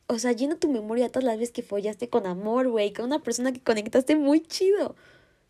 O 0.08 0.18
sea, 0.18 0.32
llena 0.32 0.58
tu 0.58 0.68
memoria 0.68 1.08
todas 1.08 1.24
las 1.24 1.38
veces 1.38 1.52
que 1.52 1.62
follaste 1.62 2.08
con 2.08 2.26
amor, 2.26 2.68
güey, 2.68 2.92
con 2.92 3.04
una 3.04 3.22
persona 3.22 3.52
que 3.52 3.60
conectaste 3.60 4.16
muy 4.16 4.40
chido. 4.40 4.96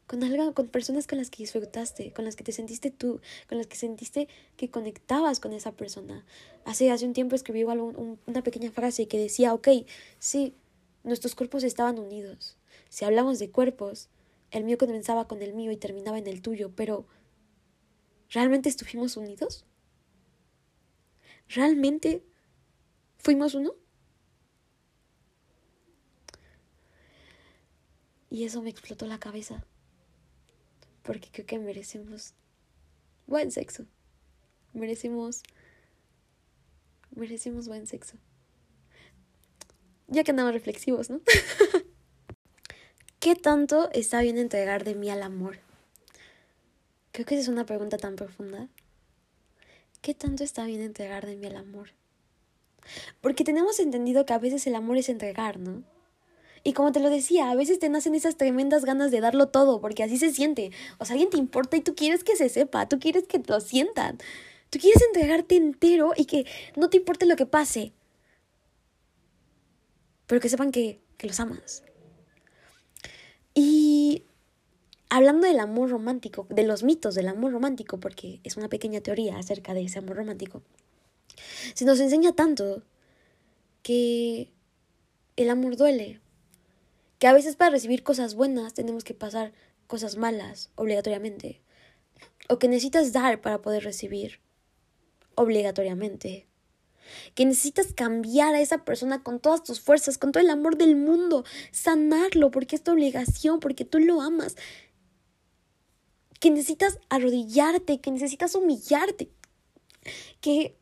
Con 0.07 0.23
algo, 0.23 0.53
con 0.55 0.69
personas 0.69 1.07
con 1.07 1.19
las 1.19 1.31
que 1.31 1.45
disfrutaste, 1.45 2.13
con 2.13 2.25
las 2.25 2.37
que 2.37 2.45
te 2.45 2.53
sentiste 2.53 2.91
tú, 2.91 3.21
con 3.49 3.57
las 3.57 3.69
que 3.69 3.77
sentiste 3.77 4.29
que 4.57 4.69
conectabas 4.69 5.41
con 5.41 5.55
esa 5.55 5.73
persona. 5.73 6.27
Hace, 6.65 6.91
hace 6.91 7.07
un 7.07 7.15
tiempo 7.15 7.37
escribí 7.37 7.63
una 7.65 8.43
pequeña 8.43 8.71
frase 8.71 9.09
que 9.09 9.19
decía, 9.19 9.55
ok, 9.55 9.69
sí, 10.19 10.55
Nuestros 11.03 11.35
cuerpos 11.35 11.65
estaban 11.65 11.99
unidos. 11.99 12.57
Si 12.89 13.05
hablamos 13.05 13.39
de 13.39 13.51
cuerpos, 13.51 14.09
el 14.51 14.65
mío 14.65 14.79
comenzaba 14.79 15.29
con 15.29 15.43
el 15.43 15.55
mío 15.55 15.71
y 15.73 15.77
terminaba 15.77 16.19
en 16.19 16.27
el 16.27 16.43
tuyo, 16.43 16.73
pero 16.75 17.07
¿realmente 18.29 18.69
estuvimos 18.69 19.17
unidos? 19.17 19.65
¿Realmente 21.49 22.25
fuimos 23.19 23.55
uno? 23.55 23.75
Y 28.29 28.45
eso 28.45 28.63
me 28.63 28.71
explotó 28.71 29.07
la 29.07 29.19
cabeza, 29.19 29.65
porque 31.03 31.31
creo 31.33 31.47
que 31.47 31.59
merecemos 31.59 32.35
buen 33.27 33.51
sexo. 33.51 33.87
Merecemos 34.73 35.43
merecemos 37.11 37.67
buen 37.67 37.87
sexo. 37.87 38.17
Ya 40.11 40.25
que 40.25 40.33
andamos 40.33 40.53
reflexivos, 40.53 41.09
¿no? 41.09 41.21
¿Qué 43.21 43.37
tanto 43.37 43.91
está 43.93 44.21
bien 44.23 44.39
entregar 44.39 44.83
de 44.83 44.97
mí 44.97 45.09
al 45.09 45.23
amor? 45.23 45.61
Creo 47.13 47.25
que 47.25 47.35
esa 47.37 47.43
es 47.43 47.49
una 47.49 47.65
pregunta 47.65 47.97
tan 47.97 48.17
profunda. 48.17 48.69
¿Qué 50.03 50.15
tanto 50.15 50.43
está 50.43 50.65
bien 50.65 50.81
entregar 50.81 51.27
de 51.27 51.37
mí 51.37 51.47
al 51.47 51.57
amor? 51.57 51.91
Porque 53.21 53.45
tenemos 53.45 53.79
entendido 53.79 54.27
que 54.27 54.33
a 54.33 54.39
veces 54.39 54.67
el 54.67 54.75
amor 54.75 54.97
es 54.97 55.09
entregar, 55.09 55.61
¿no? 55.61 55.85
Y 56.65 56.73
como 56.73 56.91
te 56.91 56.99
lo 56.99 57.09
decía, 57.09 57.51
a 57.51 57.55
veces 57.55 57.79
te 57.79 57.89
nacen 57.89 58.17
esas 58.17 58.37
tremendas 58.37 58.85
ganas 58.85 59.13
de 59.13 59.21
darlo 59.21 59.49
todo, 59.49 59.81
porque 59.81 60.03
así 60.03 60.19
se 60.19 60.33
siente. 60.33 60.73
O 60.99 61.05
sea, 61.05 61.15
alguien 61.15 61.31
te 61.31 61.39
importa 61.39 61.77
y 61.77 61.83
tú 61.83 61.95
quieres 61.95 62.25
que 62.25 62.35
se 62.35 62.49
sepa, 62.49 62.89
tú 62.89 62.99
quieres 62.99 63.29
que 63.29 63.41
lo 63.47 63.61
sientan. 63.61 64.19
Tú 64.71 64.81
quieres 64.81 65.03
entregarte 65.03 65.57
entero 65.57 66.15
y 66.17 66.25
que 66.25 66.47
no 66.77 66.91
te 66.91 66.97
importe 66.97 67.27
lo 67.27 67.37
que 67.37 67.47
pase 67.47 67.93
pero 70.31 70.41
que 70.41 70.49
sepan 70.49 70.71
que, 70.71 71.01
que 71.17 71.27
los 71.27 71.41
amas. 71.41 71.83
Y 73.53 74.23
hablando 75.09 75.49
del 75.49 75.59
amor 75.59 75.91
romántico, 75.91 76.47
de 76.51 76.63
los 76.63 76.85
mitos 76.85 77.17
del 77.17 77.27
amor 77.27 77.51
romántico, 77.51 77.99
porque 77.99 78.39
es 78.45 78.57
una 78.57 78.69
pequeña 78.69 79.01
teoría 79.01 79.37
acerca 79.37 79.75
de 79.75 79.83
ese 79.83 79.99
amor 79.99 80.19
romántico, 80.19 80.63
se 81.75 81.85
nos 81.85 81.99
enseña 81.99 82.31
tanto 82.31 82.85
que 83.83 84.53
el 85.35 85.51
amor 85.51 85.77
duele, 85.77 86.21
que 87.19 87.27
a 87.27 87.33
veces 87.33 87.57
para 87.57 87.73
recibir 87.73 88.05
cosas 88.05 88.37
buenas 88.37 88.73
tenemos 88.73 89.03
que 89.03 89.15
pasar 89.15 89.53
cosas 89.89 90.17
malas 90.17 90.71
obligatoriamente, 90.77 91.61
o 92.49 92.61
que 92.61 92.69
necesitas 92.69 93.13
dar 93.13 93.41
para 93.41 93.63
poder 93.63 93.83
recibir 93.83 94.39
obligatoriamente 95.35 96.47
que 97.35 97.45
necesitas 97.45 97.93
cambiar 97.95 98.55
a 98.55 98.61
esa 98.61 98.85
persona 98.85 99.23
con 99.23 99.41
todas 99.41 99.63
tus 99.63 99.81
fuerzas, 99.81 100.19
con 100.19 100.33
todo 100.33 100.43
el 100.43 100.51
amor 100.51 100.77
del 100.77 100.97
mundo, 100.97 101.45
sanarlo 101.73 102.51
porque 102.51 102.77
es 102.77 102.83
tu 102.83 102.93
obligación, 102.93 103.61
porque 103.61 103.85
tú 103.85 103.99
lo 103.99 104.21
amas, 104.21 104.57
que 106.41 106.51
necesitas 106.51 106.99
arrodillarte, 107.11 108.01
que 108.01 108.11
necesitas 108.11 108.55
humillarte, 108.55 109.31
que, 110.41 110.77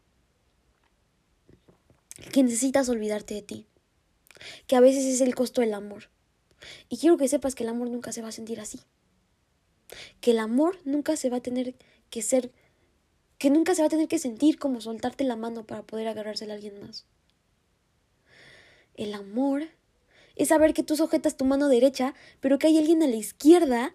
que 2.33 2.43
necesitas 2.43 2.89
olvidarte 2.89 3.35
de 3.35 3.43
ti, 3.43 3.67
que 4.67 4.77
a 4.77 4.81
veces 4.81 5.05
es 5.05 5.21
el 5.21 5.35
costo 5.35 5.61
del 5.61 5.75
amor. 5.75 6.11
Y 6.89 6.97
quiero 6.97 7.17
que 7.17 7.29
sepas 7.29 7.55
que 7.55 7.65
el 7.65 7.71
amor 7.71 7.91
nunca 7.91 8.13
se 8.13 8.23
va 8.23 8.29
a 8.29 8.33
sentir 8.33 8.61
así, 8.61 8.81
que 10.21 10.31
el 10.31 10.39
amor 10.39 10.79
nunca 10.85 11.17
se 11.17 11.29
va 11.29 11.39
a 11.39 11.43
tener 11.43 11.75
que 12.11 12.23
ser 12.23 12.53
que 13.39 13.51
nunca 13.51 13.75
se 13.75 13.83
va 13.83 13.87
a 13.87 13.91
tener 13.91 14.09
que 14.09 14.19
sentir 14.19 14.59
como 14.59 14.81
soltarte 14.81 15.25
la 15.25 15.37
mano 15.37 15.65
para 15.65 15.83
poder 15.83 16.09
agarrársela 16.09 16.53
a 16.53 16.57
alguien 16.57 16.81
más. 16.81 17.07
El 18.95 19.15
amor 19.15 19.69
es 20.35 20.49
saber 20.49 20.75
que 20.75 20.83
tú 20.83 20.97
sujetas 20.97 21.37
tu 21.37 21.45
mano 21.45 21.69
derecha, 21.69 22.15
pero 22.41 22.59
que 22.59 22.67
hay 22.67 22.79
alguien 22.79 23.03
a 23.03 23.07
la 23.07 23.17
izquierda 23.17 23.95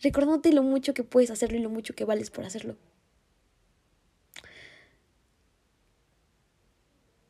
recordándote 0.00 0.52
lo 0.52 0.62
mucho 0.62 0.94
que 0.94 1.04
puedes 1.04 1.30
hacerlo 1.30 1.58
y 1.58 1.60
lo 1.60 1.70
mucho 1.70 1.94
que 1.94 2.04
vales 2.04 2.30
por 2.30 2.44
hacerlo. 2.44 2.76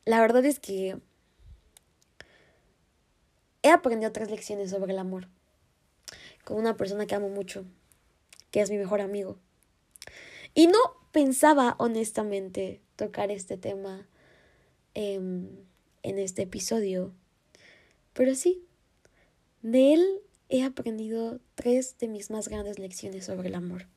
La 0.05 0.19
verdad 0.19 0.43
es 0.45 0.59
que 0.59 0.97
he 3.61 3.69
aprendido 3.69 4.09
otras 4.09 4.31
lecciones 4.31 4.71
sobre 4.71 4.93
el 4.93 4.99
amor 4.99 5.27
con 6.43 6.57
una 6.57 6.75
persona 6.75 7.05
que 7.05 7.15
amo 7.15 7.29
mucho, 7.29 7.65
que 8.49 8.61
es 8.61 8.69
mi 8.69 8.77
mejor 8.77 8.99
amigo. 8.99 9.37
Y 10.53 10.67
no 10.67 10.79
pensaba 11.11 11.75
honestamente 11.77 12.81
tocar 12.95 13.31
este 13.31 13.57
tema 13.57 14.07
em, 14.93 15.47
en 16.03 16.19
este 16.19 16.43
episodio. 16.43 17.13
Pero 18.13 18.35
sí, 18.35 18.63
de 19.61 19.93
él 19.93 20.21
he 20.49 20.63
aprendido 20.63 21.39
tres 21.55 21.97
de 21.99 22.07
mis 22.07 22.29
más 22.29 22.47
grandes 22.47 22.79
lecciones 22.79 23.25
sobre 23.25 23.49
el 23.49 23.55
amor. 23.55 23.87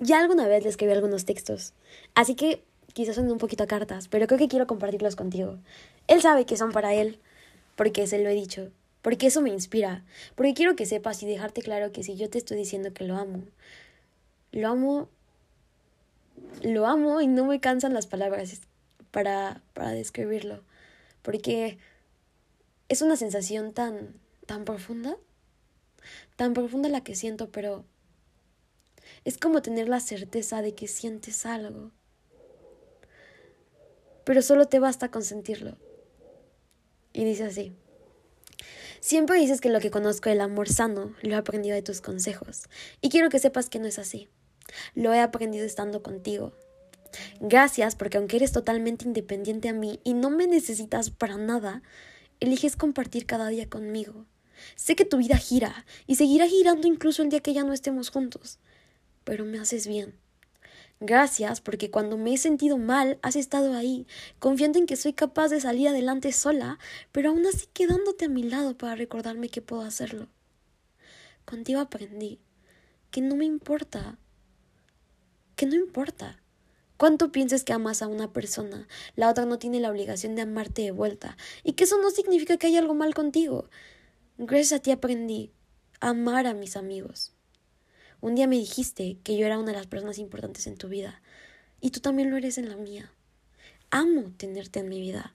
Ya 0.00 0.20
alguna 0.20 0.46
vez 0.46 0.62
le 0.62 0.68
escribí 0.68 0.92
algunos 0.92 1.24
textos, 1.24 1.72
así 2.14 2.36
que 2.36 2.62
quizás 2.92 3.16
son 3.16 3.30
un 3.30 3.38
poquito 3.38 3.64
a 3.64 3.66
cartas, 3.66 4.06
pero 4.06 4.28
creo 4.28 4.38
que 4.38 4.46
quiero 4.46 4.68
compartirlos 4.68 5.16
contigo. 5.16 5.58
Él 6.06 6.22
sabe 6.22 6.46
que 6.46 6.56
son 6.56 6.70
para 6.70 6.94
él, 6.94 7.18
porque 7.74 8.06
se 8.06 8.22
lo 8.22 8.28
he 8.28 8.34
dicho, 8.34 8.70
porque 9.02 9.26
eso 9.26 9.40
me 9.40 9.50
inspira, 9.50 10.04
porque 10.36 10.54
quiero 10.54 10.76
que 10.76 10.86
sepas 10.86 11.20
y 11.24 11.26
dejarte 11.26 11.62
claro 11.62 11.90
que 11.90 12.04
si 12.04 12.16
yo 12.16 12.30
te 12.30 12.38
estoy 12.38 12.56
diciendo 12.56 12.92
que 12.92 13.04
lo 13.04 13.16
amo, 13.16 13.42
lo 14.52 14.68
amo 14.68 15.08
lo 16.62 16.86
amo 16.86 17.20
y 17.20 17.26
no 17.26 17.44
me 17.44 17.60
cansan 17.60 17.94
las 17.94 18.06
palabras 18.06 18.60
para, 19.10 19.62
para 19.74 19.90
describirlo, 19.90 20.62
porque 21.22 21.78
es 22.88 23.02
una 23.02 23.16
sensación 23.16 23.72
tan, 23.72 24.14
tan 24.46 24.64
profunda, 24.64 25.16
tan 26.36 26.54
profunda 26.54 26.88
la 26.88 27.02
que 27.02 27.14
siento, 27.14 27.50
pero 27.50 27.84
es 29.24 29.38
como 29.38 29.62
tener 29.62 29.88
la 29.88 30.00
certeza 30.00 30.62
de 30.62 30.74
que 30.74 30.88
sientes 30.88 31.46
algo, 31.46 31.90
pero 34.24 34.42
solo 34.42 34.66
te 34.66 34.78
basta 34.78 35.10
con 35.10 35.22
sentirlo. 35.22 35.76
Y 37.14 37.24
dice 37.24 37.44
así, 37.44 37.74
Siempre 39.00 39.38
dices 39.38 39.60
que 39.60 39.70
lo 39.70 39.80
que 39.80 39.90
conozco 39.90 40.28
del 40.28 40.40
amor 40.40 40.68
sano 40.68 41.14
lo 41.22 41.30
he 41.30 41.36
aprendido 41.36 41.74
de 41.76 41.82
tus 41.82 42.00
consejos, 42.00 42.64
y 43.00 43.10
quiero 43.10 43.30
que 43.30 43.38
sepas 43.38 43.70
que 43.70 43.78
no 43.78 43.86
es 43.86 43.98
así. 43.98 44.28
Lo 44.94 45.12
he 45.12 45.20
aprendido 45.20 45.64
estando 45.64 46.02
contigo. 46.02 46.52
Gracias 47.40 47.96
porque 47.96 48.18
aunque 48.18 48.36
eres 48.36 48.52
totalmente 48.52 49.06
independiente 49.06 49.68
a 49.68 49.72
mí 49.72 50.00
y 50.04 50.14
no 50.14 50.30
me 50.30 50.46
necesitas 50.46 51.10
para 51.10 51.36
nada, 51.36 51.82
eliges 52.40 52.76
compartir 52.76 53.26
cada 53.26 53.48
día 53.48 53.68
conmigo. 53.68 54.26
Sé 54.76 54.96
que 54.96 55.04
tu 55.04 55.18
vida 55.18 55.36
gira 55.36 55.86
y 56.06 56.16
seguirá 56.16 56.46
girando 56.46 56.86
incluso 56.86 57.22
el 57.22 57.30
día 57.30 57.40
que 57.40 57.54
ya 57.54 57.64
no 57.64 57.72
estemos 57.72 58.10
juntos, 58.10 58.58
pero 59.24 59.44
me 59.44 59.58
haces 59.58 59.86
bien. 59.86 60.14
Gracias 61.00 61.60
porque 61.60 61.92
cuando 61.92 62.18
me 62.18 62.34
he 62.34 62.38
sentido 62.38 62.76
mal 62.76 63.20
has 63.22 63.36
estado 63.36 63.74
ahí, 63.74 64.06
confiando 64.40 64.80
en 64.80 64.86
que 64.86 64.96
soy 64.96 65.12
capaz 65.12 65.48
de 65.48 65.60
salir 65.60 65.86
adelante 65.88 66.32
sola, 66.32 66.78
pero 67.12 67.30
aún 67.30 67.46
así 67.46 67.66
quedándote 67.72 68.24
a 68.24 68.28
mi 68.28 68.42
lado 68.42 68.76
para 68.76 68.96
recordarme 68.96 69.48
que 69.48 69.62
puedo 69.62 69.82
hacerlo. 69.82 70.28
Contigo 71.44 71.80
aprendí 71.80 72.40
que 73.12 73.20
no 73.20 73.36
me 73.36 73.44
importa, 73.44 74.18
que 75.58 75.66
no 75.66 75.74
importa. 75.74 76.40
Cuánto 76.96 77.32
pienses 77.32 77.64
que 77.64 77.72
amas 77.72 78.00
a 78.00 78.06
una 78.06 78.32
persona, 78.32 78.86
la 79.16 79.28
otra 79.28 79.44
no 79.44 79.58
tiene 79.58 79.80
la 79.80 79.90
obligación 79.90 80.36
de 80.36 80.42
amarte 80.42 80.82
de 80.82 80.92
vuelta, 80.92 81.36
y 81.64 81.72
que 81.72 81.82
eso 81.82 82.00
no 82.00 82.10
significa 82.10 82.58
que 82.58 82.68
haya 82.68 82.78
algo 82.78 82.94
mal 82.94 83.12
contigo. 83.12 83.68
Gracias 84.38 84.78
a 84.78 84.82
ti 84.82 84.92
aprendí 84.92 85.50
a 85.98 86.10
amar 86.10 86.46
a 86.46 86.54
mis 86.54 86.76
amigos. 86.76 87.34
Un 88.20 88.36
día 88.36 88.46
me 88.46 88.54
dijiste 88.54 89.18
que 89.24 89.36
yo 89.36 89.46
era 89.46 89.58
una 89.58 89.72
de 89.72 89.78
las 89.78 89.88
personas 89.88 90.18
importantes 90.18 90.68
en 90.68 90.76
tu 90.76 90.88
vida, 90.88 91.22
y 91.80 91.90
tú 91.90 91.98
también 91.98 92.30
lo 92.30 92.36
eres 92.36 92.56
en 92.56 92.68
la 92.68 92.76
mía. 92.76 93.12
Amo 93.90 94.32
tenerte 94.36 94.78
en 94.78 94.88
mi 94.88 95.00
vida. 95.00 95.34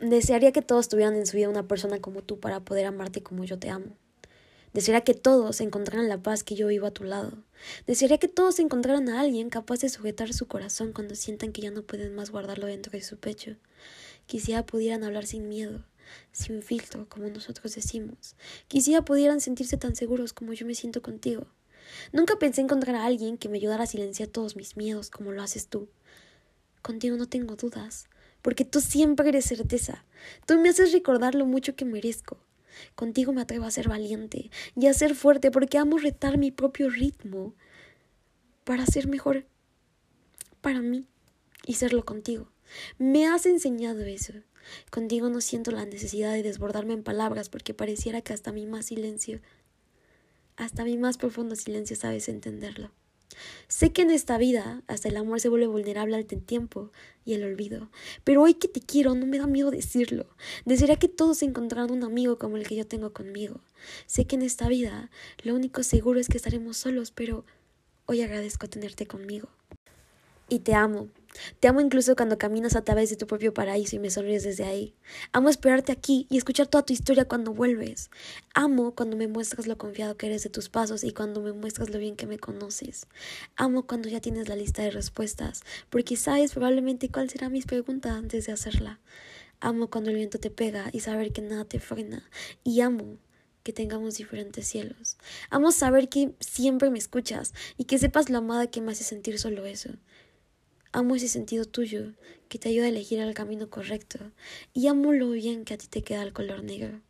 Desearía 0.00 0.52
que 0.52 0.60
todos 0.60 0.90
tuvieran 0.90 1.16
en 1.16 1.24
su 1.24 1.38
vida 1.38 1.48
una 1.48 1.66
persona 1.66 1.98
como 1.98 2.22
tú 2.22 2.40
para 2.40 2.60
poder 2.60 2.84
amarte 2.84 3.22
como 3.22 3.44
yo 3.44 3.58
te 3.58 3.70
amo. 3.70 3.96
Desearía 4.72 5.02
que 5.02 5.14
todos 5.14 5.60
encontraran 5.60 6.08
la 6.08 6.22
paz 6.22 6.44
que 6.44 6.54
yo 6.54 6.66
vivo 6.66 6.86
a 6.86 6.90
tu 6.90 7.04
lado. 7.04 7.44
Desearía 7.86 8.18
que 8.18 8.28
todos 8.28 8.58
encontraran 8.58 9.08
a 9.08 9.20
alguien 9.20 9.50
capaz 9.50 9.80
de 9.80 9.88
sujetar 9.88 10.32
su 10.32 10.46
corazón 10.46 10.92
cuando 10.92 11.14
sientan 11.14 11.52
que 11.52 11.62
ya 11.62 11.70
no 11.70 11.82
pueden 11.82 12.14
más 12.14 12.30
guardarlo 12.30 12.66
dentro 12.66 12.92
de 12.92 13.02
su 13.02 13.18
pecho. 13.18 13.56
Quisiera 14.26 14.66
pudieran 14.66 15.04
hablar 15.04 15.26
sin 15.26 15.48
miedo, 15.48 15.84
sin 16.32 16.62
filtro, 16.62 17.08
como 17.08 17.28
nosotros 17.28 17.74
decimos. 17.74 18.36
Quisiera 18.68 19.04
pudieran 19.04 19.40
sentirse 19.40 19.76
tan 19.76 19.96
seguros 19.96 20.32
como 20.32 20.52
yo 20.52 20.66
me 20.66 20.74
siento 20.74 21.02
contigo. 21.02 21.46
Nunca 22.12 22.38
pensé 22.38 22.60
encontrar 22.60 22.96
a 22.96 23.06
alguien 23.06 23.38
que 23.38 23.48
me 23.48 23.56
ayudara 23.56 23.84
a 23.84 23.86
silenciar 23.86 24.28
todos 24.28 24.56
mis 24.56 24.76
miedos 24.76 25.10
como 25.10 25.32
lo 25.32 25.42
haces 25.42 25.68
tú. 25.68 25.88
Contigo 26.82 27.16
no 27.16 27.28
tengo 27.28 27.56
dudas, 27.56 28.08
porque 28.42 28.64
tú 28.64 28.80
siempre 28.80 29.30
eres 29.30 29.46
certeza. 29.46 30.04
Tú 30.46 30.58
me 30.58 30.68
haces 30.68 30.92
recordar 30.92 31.34
lo 31.34 31.46
mucho 31.46 31.74
que 31.74 31.84
merezco. 31.84 32.38
Contigo 32.94 33.32
me 33.32 33.42
atrevo 33.42 33.64
a 33.64 33.70
ser 33.70 33.88
valiente 33.88 34.50
y 34.76 34.86
a 34.86 34.94
ser 34.94 35.14
fuerte 35.14 35.50
porque 35.50 35.78
amo 35.78 35.98
retar 35.98 36.38
mi 36.38 36.50
propio 36.50 36.90
ritmo 36.90 37.54
para 38.64 38.86
ser 38.86 39.08
mejor 39.08 39.46
para 40.60 40.80
mí 40.80 41.06
y 41.66 41.74
serlo 41.74 42.04
contigo. 42.04 42.50
Me 42.98 43.26
has 43.26 43.46
enseñado 43.46 44.04
eso. 44.04 44.34
Contigo 44.90 45.30
no 45.30 45.40
siento 45.40 45.70
la 45.70 45.86
necesidad 45.86 46.32
de 46.32 46.42
desbordarme 46.42 46.92
en 46.92 47.02
palabras 47.02 47.48
porque 47.48 47.72
pareciera 47.74 48.20
que 48.20 48.32
hasta 48.34 48.52
mi 48.52 48.66
más 48.66 48.86
silencio 48.86 49.40
hasta 50.58 50.84
mi 50.84 50.98
más 50.98 51.16
profundo 51.16 51.54
silencio 51.54 51.96
sabes 51.96 52.28
entenderlo. 52.28 52.90
Sé 53.68 53.92
que 53.92 54.02
en 54.02 54.10
esta 54.10 54.38
vida 54.38 54.82
hasta 54.86 55.08
el 55.08 55.16
amor 55.16 55.40
se 55.40 55.48
vuelve 55.48 55.66
vulnerable 55.66 56.16
al 56.16 56.26
tiempo 56.26 56.90
y 57.24 57.34
el 57.34 57.44
olvido, 57.44 57.90
pero 58.24 58.42
hoy 58.42 58.54
que 58.54 58.68
te 58.68 58.80
quiero 58.80 59.14
no 59.14 59.26
me 59.26 59.38
da 59.38 59.46
miedo 59.46 59.70
decirlo. 59.70 60.26
Desearía 60.64 60.96
que 60.96 61.08
todos 61.08 61.42
encontraran 61.42 61.90
un 61.90 62.04
amigo 62.04 62.38
como 62.38 62.56
el 62.56 62.66
que 62.66 62.76
yo 62.76 62.86
tengo 62.86 63.12
conmigo. 63.12 63.60
Sé 64.06 64.26
que 64.26 64.36
en 64.36 64.42
esta 64.42 64.68
vida 64.68 65.10
lo 65.42 65.54
único 65.54 65.82
seguro 65.82 66.18
es 66.18 66.28
que 66.28 66.38
estaremos 66.38 66.76
solos, 66.76 67.10
pero 67.10 67.44
hoy 68.06 68.22
agradezco 68.22 68.68
tenerte 68.68 69.06
conmigo. 69.06 69.48
Y 70.48 70.60
te 70.60 70.74
amo, 70.74 71.08
te 71.60 71.68
amo 71.68 71.80
incluso 71.80 72.16
cuando 72.16 72.38
caminas 72.38 72.76
a 72.76 72.82
través 72.82 73.10
de 73.10 73.16
tu 73.16 73.26
propio 73.26 73.54
paraíso 73.54 73.96
y 73.96 73.98
me 73.98 74.10
sonríes 74.10 74.44
desde 74.44 74.64
ahí. 74.64 74.94
Amo 75.32 75.48
esperarte 75.48 75.92
aquí 75.92 76.26
y 76.30 76.38
escuchar 76.38 76.66
toda 76.66 76.84
tu 76.84 76.92
historia 76.92 77.26
cuando 77.26 77.52
vuelves. 77.52 78.10
Amo 78.54 78.94
cuando 78.94 79.16
me 79.16 79.28
muestras 79.28 79.66
lo 79.66 79.78
confiado 79.78 80.16
que 80.16 80.26
eres 80.26 80.42
de 80.42 80.50
tus 80.50 80.68
pasos 80.68 81.04
y 81.04 81.12
cuando 81.12 81.40
me 81.40 81.52
muestras 81.52 81.90
lo 81.90 81.98
bien 81.98 82.16
que 82.16 82.26
me 82.26 82.38
conoces. 82.38 83.06
Amo 83.56 83.86
cuando 83.86 84.08
ya 84.08 84.20
tienes 84.20 84.48
la 84.48 84.56
lista 84.56 84.82
de 84.82 84.90
respuestas, 84.90 85.62
porque 85.90 86.16
sabes 86.16 86.52
probablemente 86.52 87.10
cuál 87.10 87.30
será 87.30 87.48
mis 87.48 87.66
preguntas 87.66 88.12
antes 88.12 88.46
de 88.46 88.52
hacerla. 88.52 89.00
Amo 89.60 89.90
cuando 89.90 90.10
el 90.10 90.16
viento 90.16 90.38
te 90.38 90.50
pega 90.50 90.88
y 90.92 91.00
saber 91.00 91.32
que 91.32 91.42
nada 91.42 91.64
te 91.64 91.80
frena. 91.80 92.28
Y 92.62 92.80
amo 92.80 93.18
que 93.64 93.72
tengamos 93.72 94.16
diferentes 94.16 94.66
cielos. 94.66 95.18
Amo 95.50 95.72
saber 95.72 96.08
que 96.08 96.32
siempre 96.40 96.90
me 96.90 96.98
escuchas 96.98 97.52
y 97.76 97.84
que 97.84 97.98
sepas 97.98 98.30
lo 98.30 98.38
amada 98.38 98.68
que 98.68 98.80
me 98.80 98.92
hace 98.92 99.04
sentir 99.04 99.38
solo 99.38 99.66
eso. 99.66 99.90
Amo 100.90 101.16
ese 101.16 101.28
sentido 101.28 101.66
tuyo 101.66 102.14
que 102.48 102.58
te 102.58 102.70
ayuda 102.70 102.86
a 102.86 102.88
elegir 102.88 103.18
el 103.18 103.34
camino 103.34 103.68
correcto 103.68 104.32
y 104.72 104.86
amo 104.86 105.12
lo 105.12 105.30
bien 105.30 105.64
que 105.64 105.74
a 105.74 105.78
ti 105.78 105.86
te 105.86 106.02
queda 106.02 106.22
el 106.22 106.32
color 106.32 106.64
negro. 106.64 107.02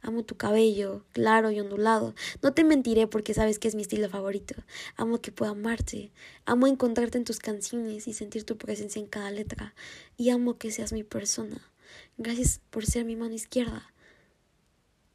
Amo 0.00 0.24
tu 0.24 0.36
cabello, 0.36 1.04
claro 1.12 1.52
y 1.52 1.60
ondulado. 1.60 2.14
No 2.42 2.52
te 2.52 2.64
mentiré 2.64 3.06
porque 3.06 3.34
sabes 3.34 3.60
que 3.60 3.68
es 3.68 3.76
mi 3.76 3.82
estilo 3.82 4.08
favorito. 4.08 4.54
Amo 4.96 5.20
que 5.20 5.30
pueda 5.30 5.52
amarte. 5.52 6.12
Amo 6.44 6.66
encontrarte 6.66 7.18
en 7.18 7.24
tus 7.24 7.38
canciones 7.38 8.08
y 8.08 8.12
sentir 8.12 8.44
tu 8.44 8.58
presencia 8.58 9.00
en 9.00 9.06
cada 9.06 9.30
letra. 9.30 9.74
Y 10.16 10.30
amo 10.30 10.58
que 10.58 10.72
seas 10.72 10.92
mi 10.92 11.04
persona. 11.04 11.70
Gracias 12.16 12.60
por 12.70 12.84
ser 12.84 13.04
mi 13.04 13.14
mano 13.14 13.34
izquierda. 13.34 13.92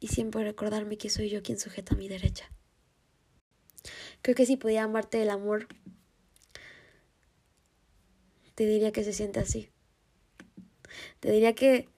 Y 0.00 0.08
siempre 0.08 0.42
recordarme 0.42 0.96
que 0.96 1.10
soy 1.10 1.28
yo 1.28 1.42
quien 1.42 1.58
sujeta 1.58 1.94
mi 1.94 2.08
derecha. 2.08 2.50
Creo 4.22 4.34
que 4.34 4.46
si 4.46 4.56
podía 4.56 4.84
amarte 4.84 5.18
del 5.18 5.30
amor 5.30 5.68
te 8.58 8.66
diría 8.66 8.90
que 8.90 9.04
se 9.04 9.12
siente 9.12 9.38
así. 9.38 9.70
Te 11.20 11.30
diría 11.30 11.54
que 11.54 11.88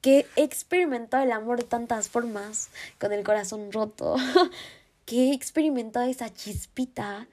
que 0.00 0.26
he 0.34 0.42
experimentado 0.42 1.22
el 1.22 1.30
amor 1.30 1.58
de 1.58 1.64
tantas 1.64 2.08
formas, 2.08 2.70
con 2.98 3.12
el 3.12 3.22
corazón 3.22 3.70
roto, 3.70 4.16
que 5.06 5.30
he 5.30 5.32
experimentado 5.32 6.10
esa 6.10 6.34
chispita, 6.34 7.28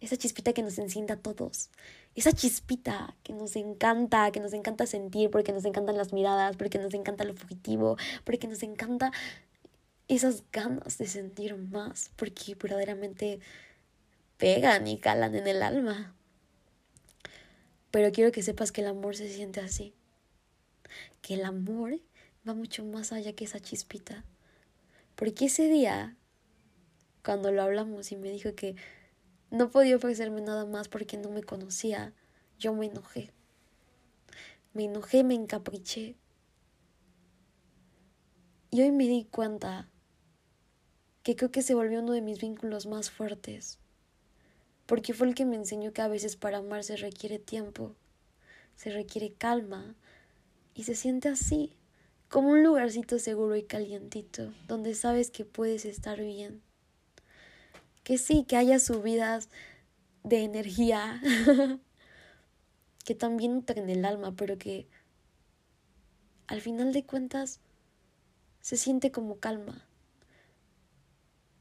esa 0.00 0.16
chispita 0.16 0.52
que 0.52 0.64
nos 0.64 0.76
enciende 0.80 1.12
a 1.12 1.18
todos, 1.18 1.70
esa 2.16 2.32
chispita 2.32 3.14
que 3.22 3.32
nos 3.32 3.54
encanta, 3.54 4.32
que 4.32 4.40
nos 4.40 4.52
encanta 4.52 4.86
sentir, 4.86 5.30
porque 5.30 5.52
nos 5.52 5.64
encantan 5.64 5.96
las 5.96 6.12
miradas, 6.12 6.56
porque 6.56 6.78
nos 6.80 6.94
encanta 6.94 7.22
lo 7.22 7.34
fugitivo, 7.34 7.96
porque 8.24 8.48
nos 8.48 8.64
encanta 8.64 9.12
esas 10.08 10.42
ganas 10.50 10.98
de 10.98 11.06
sentir 11.06 11.54
más, 11.54 12.10
porque 12.16 12.56
verdaderamente 12.56 13.38
pegan 14.36 14.88
y 14.88 14.98
calan 14.98 15.36
en 15.36 15.46
el 15.46 15.62
alma. 15.62 16.16
Pero 17.90 18.12
quiero 18.12 18.32
que 18.32 18.42
sepas 18.42 18.72
que 18.72 18.82
el 18.82 18.86
amor 18.86 19.16
se 19.16 19.28
siente 19.28 19.60
así. 19.60 19.94
Que 21.22 21.34
el 21.34 21.44
amor 21.44 22.00
va 22.48 22.54
mucho 22.54 22.84
más 22.84 23.12
allá 23.12 23.32
que 23.32 23.44
esa 23.44 23.60
chispita. 23.60 24.24
Porque 25.16 25.46
ese 25.46 25.68
día, 25.68 26.16
cuando 27.24 27.50
lo 27.52 27.62
hablamos 27.62 28.12
y 28.12 28.16
me 28.16 28.30
dijo 28.30 28.54
que 28.54 28.76
no 29.50 29.70
podía 29.70 29.96
ofrecerme 29.96 30.40
nada 30.40 30.64
más 30.64 30.88
porque 30.88 31.16
no 31.16 31.30
me 31.30 31.42
conocía, 31.42 32.14
yo 32.58 32.72
me 32.74 32.86
enojé. 32.86 33.32
Me 34.72 34.84
enojé, 34.84 35.24
me 35.24 35.34
encapriché. 35.34 36.16
Y 38.70 38.82
hoy 38.82 38.92
me 38.92 39.08
di 39.08 39.24
cuenta 39.24 39.88
que 41.24 41.34
creo 41.34 41.50
que 41.50 41.62
se 41.62 41.74
volvió 41.74 42.00
uno 42.00 42.12
de 42.12 42.22
mis 42.22 42.40
vínculos 42.40 42.86
más 42.86 43.10
fuertes 43.10 43.80
porque 44.90 45.14
fue 45.14 45.28
el 45.28 45.36
que 45.36 45.44
me 45.44 45.54
enseñó 45.54 45.92
que 45.92 46.02
a 46.02 46.08
veces 46.08 46.34
para 46.34 46.58
amar 46.58 46.82
se 46.82 46.96
requiere 46.96 47.38
tiempo, 47.38 47.94
se 48.74 48.90
requiere 48.90 49.32
calma 49.32 49.94
y 50.74 50.82
se 50.82 50.96
siente 50.96 51.28
así, 51.28 51.76
como 52.28 52.48
un 52.48 52.64
lugarcito 52.64 53.20
seguro 53.20 53.54
y 53.54 53.62
calientito, 53.62 54.52
donde 54.66 54.96
sabes 54.96 55.30
que 55.30 55.44
puedes 55.44 55.84
estar 55.84 56.20
bien. 56.20 56.60
Que 58.02 58.18
sí, 58.18 58.42
que 58.42 58.56
haya 58.56 58.80
subidas 58.80 59.48
de 60.24 60.42
energía 60.42 61.22
que 63.04 63.14
también 63.14 63.54
nutren 63.54 63.88
el 63.88 64.04
alma, 64.04 64.34
pero 64.34 64.58
que 64.58 64.88
al 66.48 66.60
final 66.60 66.92
de 66.92 67.06
cuentas 67.06 67.60
se 68.60 68.76
siente 68.76 69.12
como 69.12 69.38
calma. 69.38 69.86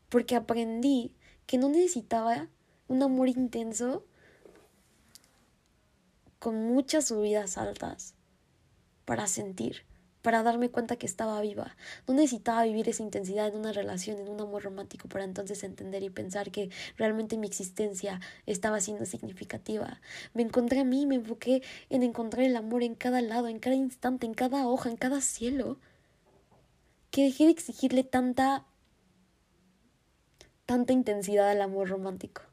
Porque 0.09 0.35
aprendí 0.35 1.13
que 1.45 1.59
no 1.59 1.69
necesitaba 1.69 2.49
un 2.89 3.03
amor 3.03 3.29
intenso 3.29 4.03
con 6.39 6.55
muchas 6.67 7.07
subidas 7.07 7.57
altas 7.57 8.15
para 9.05 9.27
sentir, 9.27 9.85
para 10.21 10.41
darme 10.41 10.69
cuenta 10.69 10.95
que 10.95 11.05
estaba 11.05 11.39
viva. 11.41 11.77
No 12.07 12.15
necesitaba 12.15 12.63
vivir 12.63 12.89
esa 12.89 13.03
intensidad 13.03 13.47
en 13.47 13.55
una 13.55 13.73
relación, 13.73 14.17
en 14.17 14.27
un 14.27 14.41
amor 14.41 14.63
romántico, 14.63 15.07
para 15.07 15.23
entonces 15.23 15.63
entender 15.63 16.01
y 16.01 16.09
pensar 16.09 16.51
que 16.51 16.69
realmente 16.97 17.37
mi 17.37 17.45
existencia 17.45 18.19
estaba 18.47 18.81
siendo 18.81 19.05
significativa. 19.05 20.01
Me 20.33 20.41
encontré 20.41 20.79
a 20.79 20.83
mí, 20.83 21.05
me 21.05 21.15
enfoqué 21.15 21.61
en 21.89 22.03
encontrar 22.03 22.43
el 22.43 22.55
amor 22.55 22.83
en 22.83 22.95
cada 22.95 23.21
lado, 23.21 23.47
en 23.47 23.59
cada 23.59 23.75
instante, 23.75 24.25
en 24.25 24.33
cada 24.33 24.67
hoja, 24.67 24.89
en 24.89 24.97
cada 24.97 25.21
cielo. 25.21 25.79
que 27.11 27.23
dejé 27.23 27.45
de 27.45 27.51
exigirle 27.51 28.03
tanta 28.03 28.65
tanta 30.65 30.93
intensidad 30.93 31.49
al 31.49 31.61
amor 31.63 31.89
romántico 31.89 32.48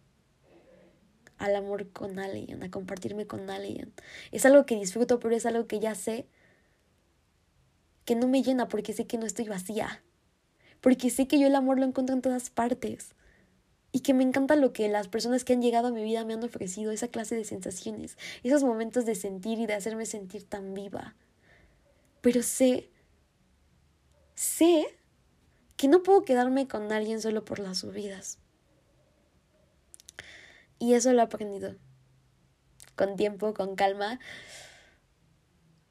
al 1.38 1.56
amor 1.56 1.90
con 1.90 2.18
alguien, 2.18 2.62
a 2.62 2.70
compartirme 2.70 3.26
con 3.26 3.50
alguien. 3.50 3.92
Es 4.32 4.46
algo 4.46 4.66
que 4.66 4.76
disfruto, 4.76 5.18
pero 5.18 5.34
es 5.34 5.46
algo 5.46 5.66
que 5.66 5.80
ya 5.80 5.94
sé 5.94 6.26
que 8.04 8.14
no 8.14 8.28
me 8.28 8.42
llena 8.42 8.68
porque 8.68 8.92
sé 8.92 9.06
que 9.06 9.18
no 9.18 9.26
estoy 9.26 9.48
vacía. 9.48 10.02
Porque 10.80 11.10
sé 11.10 11.26
que 11.26 11.38
yo 11.38 11.46
el 11.46 11.54
amor 11.54 11.78
lo 11.78 11.84
encuentro 11.84 12.14
en 12.14 12.22
todas 12.22 12.50
partes. 12.50 13.14
Y 13.92 14.00
que 14.00 14.14
me 14.14 14.22
encanta 14.22 14.56
lo 14.56 14.72
que 14.72 14.88
las 14.88 15.08
personas 15.08 15.44
que 15.44 15.52
han 15.52 15.62
llegado 15.62 15.88
a 15.88 15.90
mi 15.90 16.04
vida 16.04 16.24
me 16.24 16.34
han 16.34 16.44
ofrecido, 16.44 16.92
esa 16.92 17.08
clase 17.08 17.34
de 17.34 17.44
sensaciones, 17.44 18.16
esos 18.42 18.62
momentos 18.62 19.06
de 19.06 19.14
sentir 19.14 19.58
y 19.58 19.66
de 19.66 19.74
hacerme 19.74 20.06
sentir 20.06 20.44
tan 20.44 20.74
viva. 20.74 21.16
Pero 22.20 22.42
sé, 22.42 22.90
sé 24.34 24.86
que 25.76 25.88
no 25.88 26.02
puedo 26.02 26.24
quedarme 26.24 26.68
con 26.68 26.92
alguien 26.92 27.20
solo 27.20 27.44
por 27.44 27.58
las 27.58 27.78
subidas. 27.78 28.38
Y 30.78 30.94
eso 30.94 31.12
lo 31.12 31.20
he 31.20 31.24
aprendido. 31.24 31.74
Con 32.94 33.16
tiempo, 33.16 33.54
con 33.54 33.76
calma, 33.76 34.18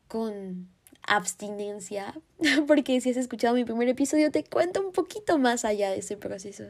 con 0.07 0.69
abstinencia. 1.07 2.13
Porque 2.67 2.99
si 3.01 3.11
has 3.11 3.17
escuchado 3.17 3.55
mi 3.55 3.65
primer 3.65 3.87
episodio, 3.87 4.31
te 4.31 4.43
cuento 4.43 4.81
un 4.81 4.91
poquito 4.91 5.37
más 5.37 5.65
allá 5.65 5.91
de 5.91 5.99
ese 5.99 6.17
proceso. 6.17 6.65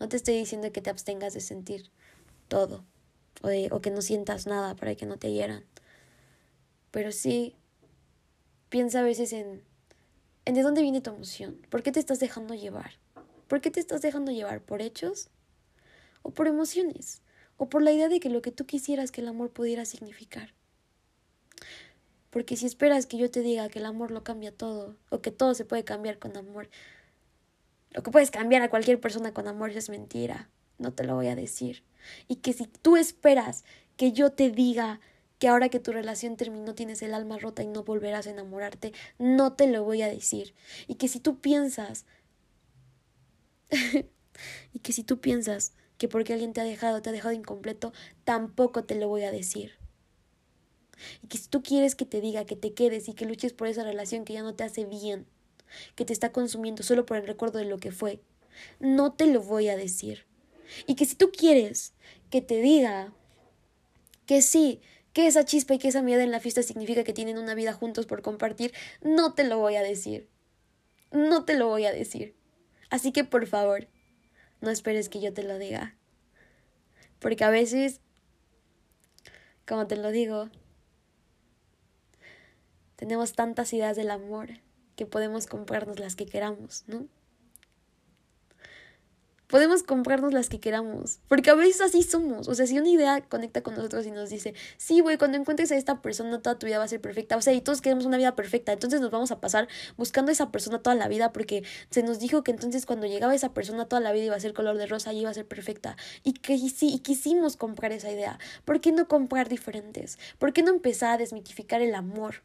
No 0.00 0.08
te 0.08 0.16
estoy 0.16 0.34
diciendo 0.34 0.72
que 0.72 0.80
te 0.80 0.90
abstengas 0.90 1.34
de 1.34 1.40
sentir 1.40 1.90
todo. 2.48 2.84
O, 3.42 3.48
de, 3.48 3.68
o 3.72 3.80
que 3.80 3.90
no 3.90 4.02
sientas 4.02 4.46
nada 4.46 4.76
para 4.76 4.94
que 4.94 5.06
no 5.06 5.16
te 5.16 5.32
hieran. 5.32 5.64
Pero 6.90 7.12
sí, 7.12 7.56
piensa 8.68 9.00
a 9.00 9.02
veces 9.02 9.32
en, 9.32 9.62
en 10.44 10.54
de 10.54 10.62
dónde 10.62 10.82
viene 10.82 11.00
tu 11.00 11.10
emoción. 11.10 11.56
¿Por 11.70 11.82
qué 11.82 11.92
te 11.92 12.00
estás 12.00 12.20
dejando 12.20 12.54
llevar? 12.54 12.92
¿Por 13.48 13.60
qué 13.60 13.70
te 13.70 13.80
estás 13.80 14.02
dejando 14.02 14.32
llevar? 14.32 14.60
¿Por 14.60 14.82
hechos? 14.82 15.28
¿O 16.22 16.30
por 16.30 16.46
emociones? 16.46 17.22
o 17.62 17.68
por 17.68 17.80
la 17.80 17.92
idea 17.92 18.08
de 18.08 18.18
que 18.18 18.28
lo 18.28 18.42
que 18.42 18.50
tú 18.50 18.66
quisieras 18.66 19.12
que 19.12 19.20
el 19.20 19.28
amor 19.28 19.50
pudiera 19.50 19.84
significar. 19.84 20.52
Porque 22.30 22.56
si 22.56 22.66
esperas 22.66 23.06
que 23.06 23.18
yo 23.18 23.30
te 23.30 23.40
diga 23.40 23.68
que 23.68 23.78
el 23.78 23.86
amor 23.86 24.10
lo 24.10 24.24
cambia 24.24 24.50
todo, 24.50 24.96
o 25.10 25.20
que 25.20 25.30
todo 25.30 25.54
se 25.54 25.64
puede 25.64 25.84
cambiar 25.84 26.18
con 26.18 26.36
amor, 26.36 26.68
lo 27.92 28.02
que 28.02 28.10
puedes 28.10 28.32
cambiar 28.32 28.62
a 28.62 28.68
cualquier 28.68 28.98
persona 29.00 29.32
con 29.32 29.46
amor 29.46 29.70
es 29.70 29.90
mentira, 29.90 30.50
no 30.78 30.92
te 30.92 31.04
lo 31.04 31.14
voy 31.14 31.28
a 31.28 31.36
decir. 31.36 31.84
Y 32.26 32.36
que 32.36 32.52
si 32.52 32.66
tú 32.66 32.96
esperas 32.96 33.64
que 33.96 34.10
yo 34.10 34.32
te 34.32 34.50
diga 34.50 34.98
que 35.38 35.46
ahora 35.46 35.68
que 35.68 35.78
tu 35.78 35.92
relación 35.92 36.36
terminó 36.36 36.74
tienes 36.74 37.00
el 37.02 37.14
alma 37.14 37.38
rota 37.38 37.62
y 37.62 37.68
no 37.68 37.84
volverás 37.84 38.26
a 38.26 38.30
enamorarte, 38.30 38.92
no 39.18 39.52
te 39.52 39.68
lo 39.68 39.84
voy 39.84 40.02
a 40.02 40.08
decir. 40.08 40.52
Y 40.88 40.96
que 40.96 41.06
si 41.06 41.20
tú 41.20 41.38
piensas, 41.38 42.06
y 44.72 44.78
que 44.80 44.92
si 44.92 45.04
tú 45.04 45.20
piensas 45.20 45.74
que 46.02 46.08
porque 46.08 46.32
alguien 46.32 46.52
te 46.52 46.60
ha 46.60 46.64
dejado, 46.64 47.00
te 47.00 47.10
ha 47.10 47.12
dejado 47.12 47.32
incompleto, 47.32 47.92
tampoco 48.24 48.82
te 48.82 48.96
lo 48.96 49.06
voy 49.06 49.22
a 49.22 49.30
decir. 49.30 49.78
Y 51.22 51.28
que 51.28 51.38
si 51.38 51.46
tú 51.46 51.62
quieres 51.62 51.94
que 51.94 52.04
te 52.04 52.20
diga 52.20 52.44
que 52.44 52.56
te 52.56 52.74
quedes 52.74 53.06
y 53.06 53.14
que 53.14 53.24
luches 53.24 53.52
por 53.52 53.68
esa 53.68 53.84
relación 53.84 54.24
que 54.24 54.32
ya 54.32 54.42
no 54.42 54.56
te 54.56 54.64
hace 54.64 54.84
bien, 54.84 55.28
que 55.94 56.04
te 56.04 56.12
está 56.12 56.32
consumiendo 56.32 56.82
solo 56.82 57.06
por 57.06 57.18
el 57.18 57.24
recuerdo 57.24 57.60
de 57.60 57.66
lo 57.66 57.78
que 57.78 57.92
fue, 57.92 58.20
no 58.80 59.12
te 59.12 59.26
lo 59.26 59.40
voy 59.42 59.68
a 59.68 59.76
decir. 59.76 60.26
Y 60.88 60.96
que 60.96 61.04
si 61.04 61.14
tú 61.14 61.30
quieres 61.30 61.92
que 62.30 62.40
te 62.40 62.60
diga 62.60 63.12
que 64.26 64.42
sí, 64.42 64.80
que 65.12 65.28
esa 65.28 65.44
chispa 65.44 65.74
y 65.74 65.78
que 65.78 65.86
esa 65.86 66.02
mirada 66.02 66.24
en 66.24 66.32
la 66.32 66.40
fiesta 66.40 66.64
significa 66.64 67.04
que 67.04 67.12
tienen 67.12 67.38
una 67.38 67.54
vida 67.54 67.74
juntos 67.74 68.06
por 68.06 68.22
compartir, 68.22 68.72
no 69.02 69.34
te 69.34 69.44
lo 69.44 69.58
voy 69.58 69.76
a 69.76 69.84
decir. 69.84 70.28
No 71.12 71.44
te 71.44 71.54
lo 71.54 71.68
voy 71.68 71.84
a 71.84 71.92
decir. 71.92 72.34
Así 72.90 73.12
que 73.12 73.22
por 73.22 73.46
favor, 73.46 73.86
no 74.62 74.70
esperes 74.70 75.10
que 75.10 75.20
yo 75.20 75.34
te 75.34 75.42
lo 75.42 75.58
diga. 75.58 75.94
Porque 77.18 77.44
a 77.44 77.50
veces, 77.50 78.00
como 79.66 79.86
te 79.86 79.96
lo 79.96 80.10
digo, 80.10 80.48
tenemos 82.96 83.34
tantas 83.34 83.72
ideas 83.72 83.96
del 83.96 84.10
amor 84.10 84.48
que 84.96 85.04
podemos 85.04 85.46
comprarnos 85.46 85.98
las 85.98 86.16
que 86.16 86.26
queramos, 86.26 86.84
¿no? 86.86 87.06
Podemos 89.52 89.82
comprarnos 89.82 90.32
las 90.32 90.48
que 90.48 90.60
queramos, 90.60 91.18
porque 91.28 91.50
a 91.50 91.54
veces 91.54 91.82
así 91.82 92.02
somos, 92.02 92.48
o 92.48 92.54
sea, 92.54 92.66
si 92.66 92.78
una 92.78 92.88
idea 92.88 93.20
conecta 93.20 93.62
con 93.62 93.74
nosotros 93.74 94.06
y 94.06 94.10
nos 94.10 94.30
dice, 94.30 94.54
sí, 94.78 95.00
güey, 95.00 95.18
cuando 95.18 95.36
encuentres 95.36 95.70
a 95.72 95.76
esta 95.76 96.00
persona 96.00 96.40
toda 96.40 96.58
tu 96.58 96.64
vida 96.64 96.78
va 96.78 96.84
a 96.84 96.88
ser 96.88 97.02
perfecta, 97.02 97.36
o 97.36 97.42
sea, 97.42 97.52
y 97.52 97.60
todos 97.60 97.82
queremos 97.82 98.06
una 98.06 98.16
vida 98.16 98.34
perfecta, 98.34 98.72
entonces 98.72 99.02
nos 99.02 99.10
vamos 99.10 99.30
a 99.30 99.42
pasar 99.42 99.68
buscando 99.98 100.30
a 100.30 100.32
esa 100.32 100.50
persona 100.50 100.78
toda 100.78 100.96
la 100.96 101.06
vida 101.06 101.34
porque 101.34 101.64
se 101.90 102.02
nos 102.02 102.18
dijo 102.18 102.42
que 102.42 102.50
entonces 102.50 102.86
cuando 102.86 103.06
llegaba 103.06 103.34
esa 103.34 103.52
persona 103.52 103.84
toda 103.84 104.00
la 104.00 104.12
vida 104.12 104.24
iba 104.24 104.36
a 104.36 104.40
ser 104.40 104.54
color 104.54 104.78
de 104.78 104.86
rosa 104.86 105.12
y 105.12 105.20
iba 105.20 105.28
a 105.28 105.34
ser 105.34 105.46
perfecta, 105.46 105.98
y 106.24 106.32
que 106.32 106.56
sí, 106.56 106.88
y 106.94 107.00
quisimos 107.00 107.58
comprar 107.58 107.92
esa 107.92 108.10
idea, 108.10 108.38
¿por 108.64 108.80
qué 108.80 108.90
no 108.90 109.06
comprar 109.06 109.50
diferentes? 109.50 110.18
¿Por 110.38 110.54
qué 110.54 110.62
no 110.62 110.70
empezar 110.70 111.10
a 111.10 111.18
desmitificar 111.18 111.82
el 111.82 111.94
amor? 111.94 112.36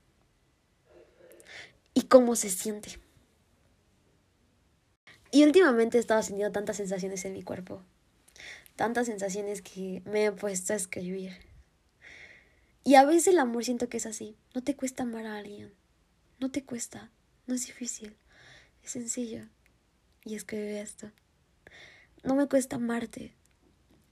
¿Y 1.94 2.02
cómo 2.02 2.36
se 2.36 2.50
siente? 2.50 3.00
Y 5.32 5.44
últimamente 5.44 5.98
he 5.98 6.00
estado 6.00 6.22
sintiendo 6.24 6.52
tantas 6.52 6.78
sensaciones 6.78 7.26
en 7.26 7.34
mi 7.34 7.44
cuerpo. 7.44 7.82
Tantas 8.76 9.08
sensaciones 9.08 9.62
que 9.62 10.02
me 10.06 10.26
he 10.26 10.32
puesto 10.32 10.74
a 10.74 10.76
escribir. 10.76 11.34
Y 12.84 12.96
a 12.96 13.06
veces 13.06 13.28
el 13.28 13.40
amor 13.40 13.66
siento 13.66 13.90
que 13.90 13.98
es 13.98 14.06
así. 14.06 14.38
No 14.54 14.64
te 14.64 14.76
cuesta 14.76 15.04
amar 15.04 15.26
a 15.26 15.38
alguien. 15.38 15.74
No 16.40 16.52
te 16.52 16.64
cuesta. 16.64 17.12
No 17.46 17.56
es 17.56 17.66
difícil. 17.66 18.16
Es 18.84 18.92
sencillo. 18.92 19.46
Y 20.24 20.36
escribí 20.36 20.76
esto. 20.78 21.12
No 22.24 22.36
me 22.36 22.48
cuesta 22.48 22.78
amarte. 22.78 23.34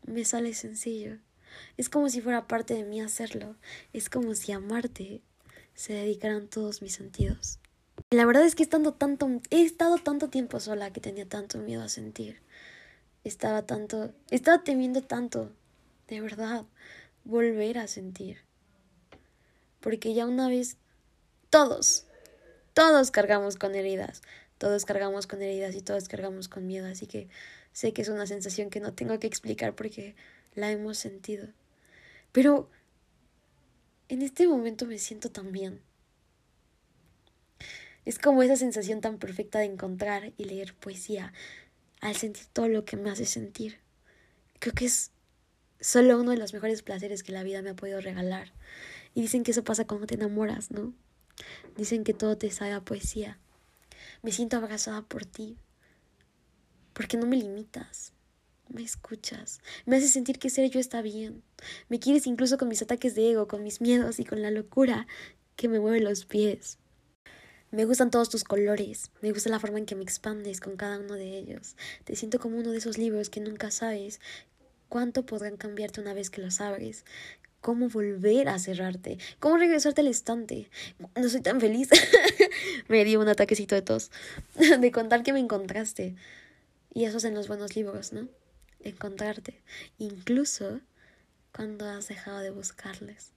Me 0.05 0.25
sale 0.25 0.53
sencillo. 0.53 1.19
Es 1.77 1.89
como 1.89 2.09
si 2.09 2.21
fuera 2.21 2.47
parte 2.47 2.73
de 2.73 2.83
mí 2.83 3.01
hacerlo. 3.01 3.55
Es 3.93 4.09
como 4.09 4.35
si 4.35 4.51
amarte 4.51 5.21
se 5.73 5.93
dedicaran 5.93 6.47
todos 6.47 6.81
mis 6.81 6.93
sentidos. 6.93 7.59
La 8.11 8.25
verdad 8.25 8.45
es 8.45 8.53
que 8.55 8.63
estando 8.63 8.93
tanto, 8.93 9.41
he 9.49 9.63
estado 9.63 9.97
tanto 9.97 10.29
tiempo 10.29 10.59
sola 10.59 10.93
que 10.93 11.01
tenía 11.01 11.27
tanto 11.27 11.57
miedo 11.57 11.81
a 11.81 11.89
sentir. 11.89 12.39
Estaba 13.23 13.63
tanto, 13.63 14.13
estaba 14.29 14.63
temiendo 14.63 15.01
tanto, 15.01 15.51
de 16.07 16.21
verdad, 16.21 16.65
volver 17.23 17.79
a 17.79 17.87
sentir. 17.87 18.37
Porque 19.81 20.13
ya 20.13 20.27
una 20.27 20.47
vez, 20.47 20.77
todos, 21.49 22.05
todos 22.73 23.09
cargamos 23.09 23.57
con 23.57 23.73
heridas, 23.73 24.21
todos 24.59 24.85
cargamos 24.85 25.25
con 25.25 25.41
heridas 25.41 25.75
y 25.75 25.81
todos 25.81 26.07
cargamos 26.07 26.47
con 26.47 26.67
miedo, 26.67 26.87
así 26.87 27.07
que 27.07 27.27
sé 27.73 27.91
que 27.91 28.03
es 28.03 28.09
una 28.09 28.27
sensación 28.27 28.69
que 28.69 28.79
no 28.79 28.93
tengo 28.93 29.19
que 29.19 29.27
explicar 29.27 29.75
porque 29.75 30.15
la 30.53 30.71
hemos 30.71 30.99
sentido. 30.99 31.47
Pero 32.31 32.69
en 34.09 34.21
este 34.21 34.47
momento 34.47 34.85
me 34.85 34.99
siento 34.99 35.31
tan 35.31 35.51
bien. 35.51 35.81
Es 38.05 38.19
como 38.19 38.43
esa 38.43 38.55
sensación 38.55 39.01
tan 39.01 39.17
perfecta 39.17 39.59
de 39.59 39.65
encontrar 39.65 40.31
y 40.37 40.45
leer 40.45 40.75
poesía 40.75 41.33
al 42.01 42.15
sentir 42.15 42.45
todo 42.53 42.67
lo 42.67 42.85
que 42.85 42.97
me 42.97 43.09
hace 43.09 43.25
sentir. 43.25 43.79
Creo 44.59 44.73
que 44.73 44.85
es 44.85 45.11
solo 45.79 46.19
uno 46.19 46.31
de 46.31 46.37
los 46.37 46.53
mejores 46.53 46.83
placeres 46.83 47.23
que 47.23 47.31
la 47.31 47.43
vida 47.43 47.61
me 47.61 47.71
ha 47.71 47.75
podido 47.75 47.99
regalar. 48.01 48.53
Y 49.15 49.21
dicen 49.21 49.43
que 49.43 49.51
eso 49.51 49.63
pasa 49.63 49.87
cuando 49.87 50.07
te 50.07 50.15
enamoras, 50.15 50.71
¿no? 50.71 50.93
Dicen 51.77 52.03
que 52.03 52.13
todo 52.13 52.37
te 52.37 52.51
sabe 52.51 52.79
poesía. 52.81 53.39
Me 54.21 54.31
siento 54.31 54.57
abrazada 54.57 55.01
por 55.01 55.25
ti. 55.25 55.57
Porque 56.93 57.17
no 57.17 57.25
me 57.25 57.37
limitas. 57.37 58.13
Me 58.69 58.83
escuchas. 58.83 59.59
Me 59.85 59.97
haces 59.97 60.11
sentir 60.11 60.39
que 60.39 60.49
ser 60.49 60.69
yo 60.69 60.79
está 60.79 61.01
bien. 61.01 61.43
Me 61.89 61.99
quieres 61.99 62.27
incluso 62.27 62.57
con 62.57 62.67
mis 62.67 62.81
ataques 62.81 63.15
de 63.15 63.31
ego, 63.31 63.47
con 63.47 63.63
mis 63.63 63.81
miedos 63.81 64.19
y 64.19 64.25
con 64.25 64.41
la 64.41 64.51
locura 64.51 65.07
que 65.55 65.67
me 65.67 65.79
mueve 65.79 66.01
los 66.01 66.25
pies. 66.25 66.77
Me 67.75 67.83
gustan 67.83 68.09
todos 68.09 68.29
tus 68.29 68.45
colores, 68.45 69.11
me 69.21 69.33
gusta 69.33 69.49
la 69.49 69.59
forma 69.59 69.79
en 69.79 69.85
que 69.85 69.95
me 69.95 70.03
expandes 70.03 70.61
con 70.61 70.77
cada 70.77 70.97
uno 70.97 71.15
de 71.15 71.37
ellos. 71.37 71.75
Te 72.05 72.15
siento 72.15 72.39
como 72.39 72.57
uno 72.57 72.71
de 72.71 72.77
esos 72.77 72.97
libros 72.97 73.29
que 73.29 73.41
nunca 73.41 73.69
sabes 73.69 74.21
cuánto 74.87 75.25
podrán 75.25 75.57
cambiarte 75.57 75.99
una 75.99 76.13
vez 76.13 76.29
que 76.29 76.39
los 76.39 76.61
abres. 76.61 77.03
Cómo 77.59 77.89
volver 77.89 78.47
a 78.47 78.59
cerrarte, 78.59 79.17
cómo 79.41 79.57
regresarte 79.57 79.99
al 79.99 80.07
estante. 80.07 80.69
No 81.17 81.27
soy 81.27 81.41
tan 81.41 81.59
feliz. 81.59 81.89
me 82.87 83.03
dio 83.03 83.19
un 83.19 83.27
ataquecito 83.27 83.75
de 83.75 83.81
tos. 83.81 84.09
de 84.79 84.91
contar 84.93 85.23
que 85.23 85.33
me 85.33 85.39
encontraste. 85.39 86.15
Y 86.93 87.03
eso 87.03 87.17
es 87.17 87.25
en 87.25 87.35
los 87.35 87.49
buenos 87.49 87.75
libros, 87.75 88.13
¿no? 88.13 88.29
Encontrarte. 88.79 89.61
Incluso 89.97 90.79
cuando 91.53 91.89
has 91.89 92.07
dejado 92.07 92.39
de 92.39 92.51
buscarles. 92.51 93.33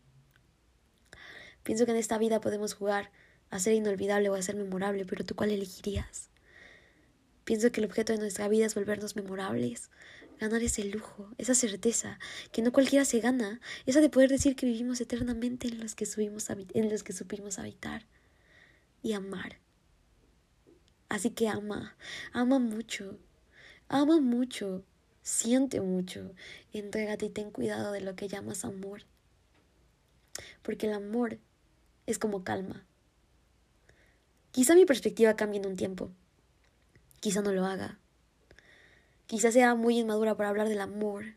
Pienso 1.64 1.87
que 1.87 1.90
en 1.90 1.96
esta 1.96 2.18
vida 2.18 2.40
podemos 2.40 2.74
jugar 2.74 3.11
a 3.50 3.58
ser 3.58 3.74
inolvidable 3.74 4.28
o 4.28 4.34
a 4.34 4.42
ser 4.42 4.56
memorable, 4.56 5.04
pero 5.04 5.24
tú 5.24 5.34
cuál 5.34 5.50
elegirías? 5.50 6.30
Pienso 7.44 7.72
que 7.72 7.80
el 7.80 7.87
objeto 7.87 8.12
de 8.12 8.18
nuestra 8.18 8.48
vida 8.48 8.66
es 8.66 8.74
volvernos 8.74 9.16
memorables, 9.16 9.90
ganar 10.38 10.62
ese 10.62 10.84
lujo, 10.84 11.30
esa 11.38 11.54
certeza 11.54 12.18
que 12.52 12.62
no 12.62 12.72
cualquiera 12.72 13.04
se 13.04 13.20
gana, 13.20 13.61
esa 13.87 14.00
de 14.00 14.11
poder 14.11 14.30
decir 14.30 14.54
que 14.54 14.66
vivimos 14.66 15.00
eternamente 15.00 15.68
en 15.68 15.80
los 15.80 15.94
que, 15.94 16.06
en 16.74 16.90
los 16.90 17.02
que 17.02 17.12
supimos 17.12 17.58
habitar 17.58 18.06
y 19.02 19.14
amar. 19.14 19.58
Así 21.08 21.30
que 21.30 21.48
ama, 21.48 21.96
ama 22.32 22.58
mucho, 22.58 23.18
ama 23.88 24.20
mucho, 24.20 24.84
siente 25.22 25.80
mucho, 25.80 26.34
entrégate 26.72 27.26
y 27.26 27.30
ten 27.30 27.50
cuidado 27.50 27.92
de 27.92 28.02
lo 28.02 28.14
que 28.14 28.28
llamas 28.28 28.64
amor. 28.64 29.02
Porque 30.62 30.87
el 30.87 30.92
amor 30.92 31.38
es 32.06 32.18
como 32.18 32.44
calma. 32.44 32.84
Quizá 34.59 34.75
mi 34.75 34.87
perspectiva 34.87 35.37
cambie 35.37 35.61
en 35.61 35.68
un 35.68 35.77
tiempo, 35.77 36.11
quizá 37.21 37.42
no 37.42 37.53
lo 37.53 37.64
haga. 37.64 38.01
Quizá 39.29 39.53
sea 39.53 39.77
muy 39.77 40.01
inmadura 40.01 40.37
para 40.37 40.49
hablar 40.49 40.68
del 40.68 40.81
amor, 40.81 41.37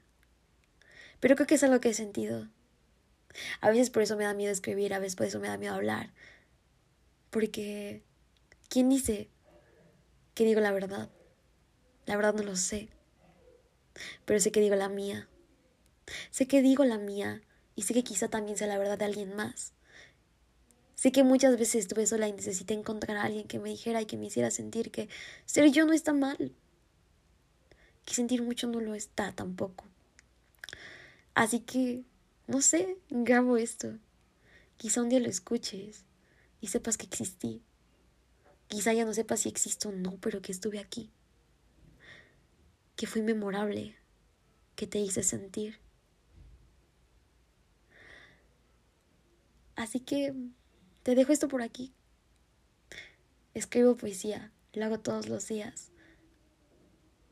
pero 1.19 1.35
creo 1.35 1.45
que 1.45 1.53
es 1.53 1.63
algo 1.63 1.79
que 1.79 1.89
he 1.89 1.93
sentido. 1.93 2.47
A 3.59 3.69
veces 3.69 3.91
por 3.91 4.01
eso 4.01 4.17
me 4.17 4.23
da 4.23 4.33
miedo 4.33 4.51
escribir, 4.51 4.91
a 4.95 4.97
veces 4.97 5.15
por 5.15 5.27
eso 5.27 5.39
me 5.39 5.49
da 5.49 5.59
miedo 5.59 5.75
hablar. 5.75 6.09
Porque, 7.29 8.01
¿quién 8.69 8.89
dice 8.89 9.29
que 10.33 10.43
digo 10.43 10.59
la 10.59 10.71
verdad? 10.71 11.11
La 12.07 12.15
verdad 12.15 12.33
no 12.33 12.41
lo 12.41 12.55
sé. 12.55 12.89
Pero 14.25 14.39
sé 14.39 14.51
que 14.51 14.61
digo 14.61 14.73
la 14.73 14.89
mía. 14.89 15.29
Sé 16.31 16.47
que 16.47 16.63
digo 16.63 16.85
la 16.85 16.97
mía 16.97 17.43
y 17.75 17.83
sé 17.83 17.93
que 17.93 18.03
quizá 18.03 18.29
también 18.29 18.57
sea 18.57 18.65
la 18.65 18.79
verdad 18.79 18.97
de 18.97 19.05
alguien 19.05 19.35
más. 19.35 19.73
Sé 21.01 21.11
que 21.11 21.23
muchas 21.23 21.57
veces 21.57 21.77
estuve 21.77 22.05
sola 22.05 22.27
y 22.27 22.31
necesité 22.31 22.75
encontrar 22.75 23.17
a 23.17 23.23
alguien 23.23 23.47
que 23.47 23.57
me 23.57 23.69
dijera 23.69 24.03
y 24.03 24.05
que 24.05 24.17
me 24.17 24.27
hiciera 24.27 24.51
sentir 24.51 24.91
que 24.91 25.09
ser 25.47 25.71
yo 25.71 25.87
no 25.87 25.93
está 25.93 26.13
mal. 26.13 26.51
Que 28.05 28.13
sentir 28.13 28.43
mucho 28.43 28.67
no 28.67 28.79
lo 28.79 28.93
está 28.93 29.31
tampoco. 29.31 29.83
Así 31.33 31.61
que 31.61 32.03
no 32.45 32.61
sé, 32.61 32.99
grabo 33.09 33.57
esto. 33.57 33.97
Quizá 34.77 35.01
un 35.01 35.09
día 35.09 35.19
lo 35.19 35.27
escuches 35.27 36.05
y 36.59 36.67
sepas 36.67 36.97
que 36.97 37.07
existí. 37.07 37.63
Quizá 38.67 38.93
ya 38.93 39.03
no 39.03 39.15
sepas 39.15 39.39
si 39.39 39.49
existo 39.49 39.89
o 39.89 39.93
no, 39.93 40.17
pero 40.21 40.43
que 40.43 40.51
estuve 40.51 40.77
aquí. 40.77 41.09
Que 42.95 43.07
fui 43.07 43.23
memorable, 43.23 43.95
que 44.75 44.85
te 44.85 44.99
hice 44.99 45.23
sentir. 45.23 45.79
Así 49.75 49.99
que 49.99 50.35
te 51.03 51.15
dejo 51.15 51.33
esto 51.33 51.47
por 51.47 51.61
aquí. 51.61 51.93
Escribo 53.53 53.97
poesía, 53.97 54.51
lo 54.73 54.85
hago 54.85 54.99
todos 54.99 55.27
los 55.27 55.47
días. 55.47 55.91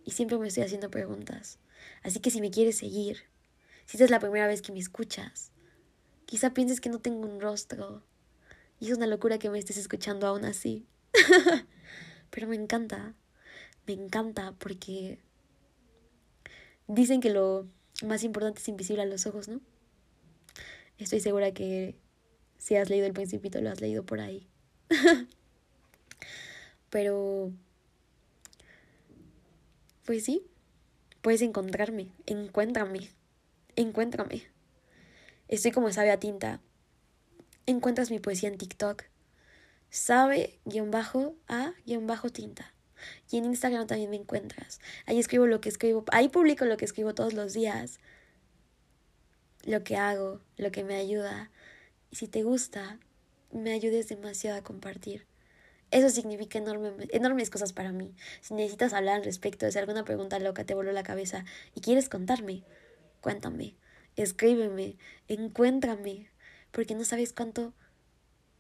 Y 0.06 0.12
siempre 0.12 0.38
me 0.38 0.48
estoy 0.48 0.64
haciendo 0.64 0.90
preguntas. 0.90 1.60
Así 2.04 2.20
que 2.20 2.32
si 2.32 2.42
me 2.42 2.52
quieres 2.52 2.78
seguir, 2.78 3.24
si 3.86 3.98
esta 3.98 4.06
es 4.06 4.12
la 4.12 4.20
primera 4.20 4.48
vez 4.48 4.62
que 4.62 4.72
me 4.72 4.80
escuchas, 4.80 5.52
quizá 6.26 6.54
pienses 6.54 6.82
que 6.82 6.90
no 6.90 7.00
tengo 7.00 7.28
un 7.28 7.40
rostro. 7.40 8.04
Y 8.80 8.90
es 8.90 8.98
una 8.98 9.08
locura 9.08 9.40
que 9.40 9.50
me 9.50 9.60
estés 9.60 9.78
escuchando 9.78 10.28
aún 10.28 10.46
así. 10.46 10.86
Pero 12.30 12.48
me 12.48 12.56
encanta. 12.56 13.14
Me 13.86 13.94
encanta 13.94 14.54
porque 14.58 15.20
dicen 16.88 17.22
que 17.22 17.30
lo 17.30 17.68
más 18.04 18.24
importante 18.24 18.62
es 18.62 18.68
invisible 18.68 19.04
a 19.04 19.06
los 19.06 19.26
ojos, 19.26 19.48
¿no? 19.48 19.62
Estoy 20.98 21.20
segura 21.20 21.54
que 21.54 21.96
si 22.60 22.76
has 22.76 22.92
leído 22.92 23.08
El 23.08 23.14
Principito 23.14 23.60
lo 23.62 23.72
has 23.72 23.82
leído 23.82 24.06
por 24.06 24.20
ahí. 24.20 24.48
Pero... 26.92 27.52
Pues 30.06 30.26
sí, 30.26 30.44
puedes 31.22 31.42
encontrarme, 31.42 32.12
encuéntrame 32.28 33.10
encuéntrame. 33.82 34.44
Estoy 35.48 35.72
como 35.72 35.92
sabe 35.92 36.12
a 36.12 36.20
tinta. 36.20 36.60
Encuentras 37.66 38.12
mi 38.12 38.20
poesía 38.20 38.50
en 38.50 38.58
TikTok. 38.58 39.04
Sabe-a-tinta. 39.90 40.62
Y 43.32 43.38
en 43.38 43.46
Instagram 43.46 43.88
también 43.88 44.10
me 44.10 44.18
encuentras. 44.18 44.82
Ahí 45.06 45.18
escribo 45.20 45.48
lo 45.48 45.62
que 45.62 45.70
escribo. 45.70 46.04
Ahí 46.12 46.28
publico 46.30 46.66
lo 46.66 46.76
que 46.78 46.84
escribo 46.86 47.16
todos 47.16 47.34
los 47.34 47.54
días. 47.54 48.00
Lo 49.64 49.84
que 49.84 49.96
hago, 49.96 50.42
lo 50.58 50.72
que 50.72 50.84
me 50.84 50.96
ayuda. 50.96 51.52
Y 52.12 52.16
si 52.16 52.28
te 52.28 52.44
gusta, 52.44 53.00
me 53.52 53.72
ayudes 53.72 54.10
demasiado 54.10 54.58
a 54.58 54.64
compartir. 54.64 55.26
Eso 55.92 56.10
significa 56.10 56.60
enorme, 56.60 57.08
enormes 57.10 57.50
cosas 57.50 57.74
para 57.74 57.92
mí. 57.92 58.14
Si 58.42 58.54
necesitas 58.54 58.94
hablar 58.94 59.16
al 59.16 59.24
respecto, 59.24 59.70
si 59.72 59.78
alguna 59.78 60.06
pregunta 60.06 60.40
loca 60.40 60.64
te 60.64 60.76
voló 60.76 60.92
la 60.92 61.04
cabeza 61.04 61.46
y 61.74 61.82
quieres 61.82 62.10
contarme, 62.10 62.64
cuéntame, 63.22 63.76
escríbeme, 64.16 64.98
encuéntrame, 65.28 66.30
porque 66.72 66.94
no 66.94 67.04
sabes 67.06 67.34
cuánto 67.34 67.74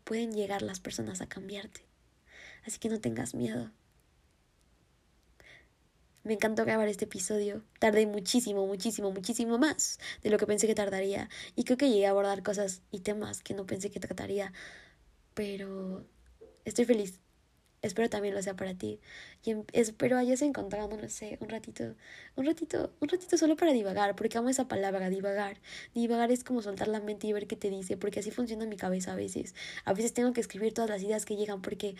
pueden 0.03 0.31
llegar 0.31 0.63
las 0.63 0.79
personas 0.79 1.21
a 1.21 1.29
cambiarte. 1.29 1.81
Así 2.65 2.79
que 2.79 2.89
no 2.89 2.99
tengas 2.99 3.35
miedo. 3.35 3.71
Me 6.23 6.33
encantó 6.33 6.65
grabar 6.65 6.87
este 6.87 7.05
episodio. 7.05 7.63
Tardé 7.79 8.05
muchísimo, 8.05 8.67
muchísimo, 8.67 9.11
muchísimo 9.11 9.57
más 9.57 9.99
de 10.21 10.29
lo 10.29 10.37
que 10.37 10.45
pensé 10.47 10.67
que 10.67 10.75
tardaría. 10.75 11.29
Y 11.55 11.63
creo 11.63 11.77
que 11.77 11.89
llegué 11.89 12.07
a 12.07 12.11
abordar 12.11 12.43
cosas 12.43 12.81
y 12.91 12.99
temas 12.99 13.41
que 13.41 13.53
no 13.53 13.65
pensé 13.65 13.89
que 13.89 13.99
trataría. 13.99 14.53
Pero 15.33 16.05
estoy 16.65 16.85
feliz 16.85 17.19
Espero 17.81 18.09
también 18.09 18.35
lo 18.35 18.41
sea 18.41 18.55
para 18.55 18.73
ti. 18.73 18.99
Y 19.43 19.51
em, 19.51 19.63
espero 19.71 20.17
hayas 20.17 20.41
encontrado, 20.41 20.97
no 20.97 21.07
sé, 21.09 21.37
un 21.39 21.49
ratito, 21.49 21.95
un 22.35 22.45
ratito, 22.45 22.93
un 22.99 23.07
ratito 23.07 23.37
solo 23.37 23.55
para 23.55 23.71
divagar, 23.71 24.15
porque 24.15 24.37
amo 24.37 24.49
esa 24.49 24.67
palabra, 24.67 25.09
divagar. 25.09 25.61
Divagar 25.93 26.31
es 26.31 26.43
como 26.43 26.61
soltar 26.61 26.89
la 26.89 26.99
mente 26.99 27.27
y 27.27 27.33
ver 27.33 27.47
qué 27.47 27.55
te 27.55 27.69
dice, 27.69 27.95
porque 27.95 28.19
así 28.19 28.31
funciona 28.31 28.65
mi 28.65 28.75
cabeza 28.75 29.13
a 29.13 29.15
veces. 29.15 29.55
A 29.85 29.93
veces 29.93 30.13
tengo 30.13 30.33
que 30.33 30.41
escribir 30.41 30.73
todas 30.73 30.89
las 30.89 31.01
ideas 31.01 31.25
que 31.25 31.37
llegan 31.37 31.61
porque 31.61 31.95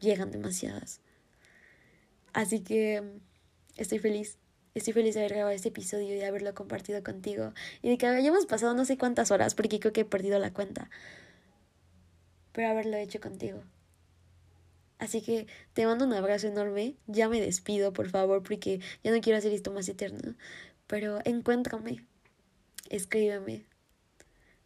llegan 0.00 0.30
demasiadas. 0.30 1.00
Así 2.34 2.60
que 2.60 2.96
em, 2.96 3.20
estoy 3.76 3.98
feliz. 3.98 4.38
Estoy 4.74 4.94
feliz 4.94 5.14
de 5.14 5.20
haber 5.20 5.34
grabado 5.34 5.54
este 5.54 5.68
episodio 5.68 6.14
y 6.14 6.18
de 6.18 6.24
haberlo 6.24 6.54
compartido 6.54 7.02
contigo. 7.02 7.52
Y 7.82 7.90
de 7.90 7.98
que 7.98 8.06
hayamos 8.06 8.46
pasado 8.46 8.74
no 8.74 8.84
sé 8.84 8.96
cuántas 8.96 9.30
horas, 9.30 9.54
porque 9.54 9.78
creo 9.80 9.92
que 9.92 10.00
he 10.02 10.04
perdido 10.06 10.38
la 10.38 10.52
cuenta. 10.52 10.88
Pero 12.52 12.68
haberlo 12.68 12.96
hecho 12.96 13.20
contigo. 13.20 13.62
Así 14.98 15.20
que 15.20 15.46
te 15.74 15.84
mando 15.84 16.06
un 16.06 16.12
abrazo 16.12 16.46
enorme. 16.46 16.94
Ya 17.06 17.28
me 17.28 17.40
despido, 17.40 17.92
por 17.92 18.08
favor, 18.08 18.42
porque 18.42 18.80
ya 19.02 19.10
no 19.10 19.20
quiero 19.20 19.38
hacer 19.38 19.52
esto 19.52 19.72
más 19.72 19.88
eterno. 19.88 20.36
Pero 20.86 21.18
encuéntrame, 21.24 22.06
escríbeme, 22.88 23.66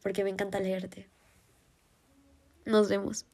porque 0.02 0.24
me 0.24 0.30
encanta 0.30 0.60
leerte. 0.60 1.08
Nos 2.64 2.88
vemos. 2.88 3.26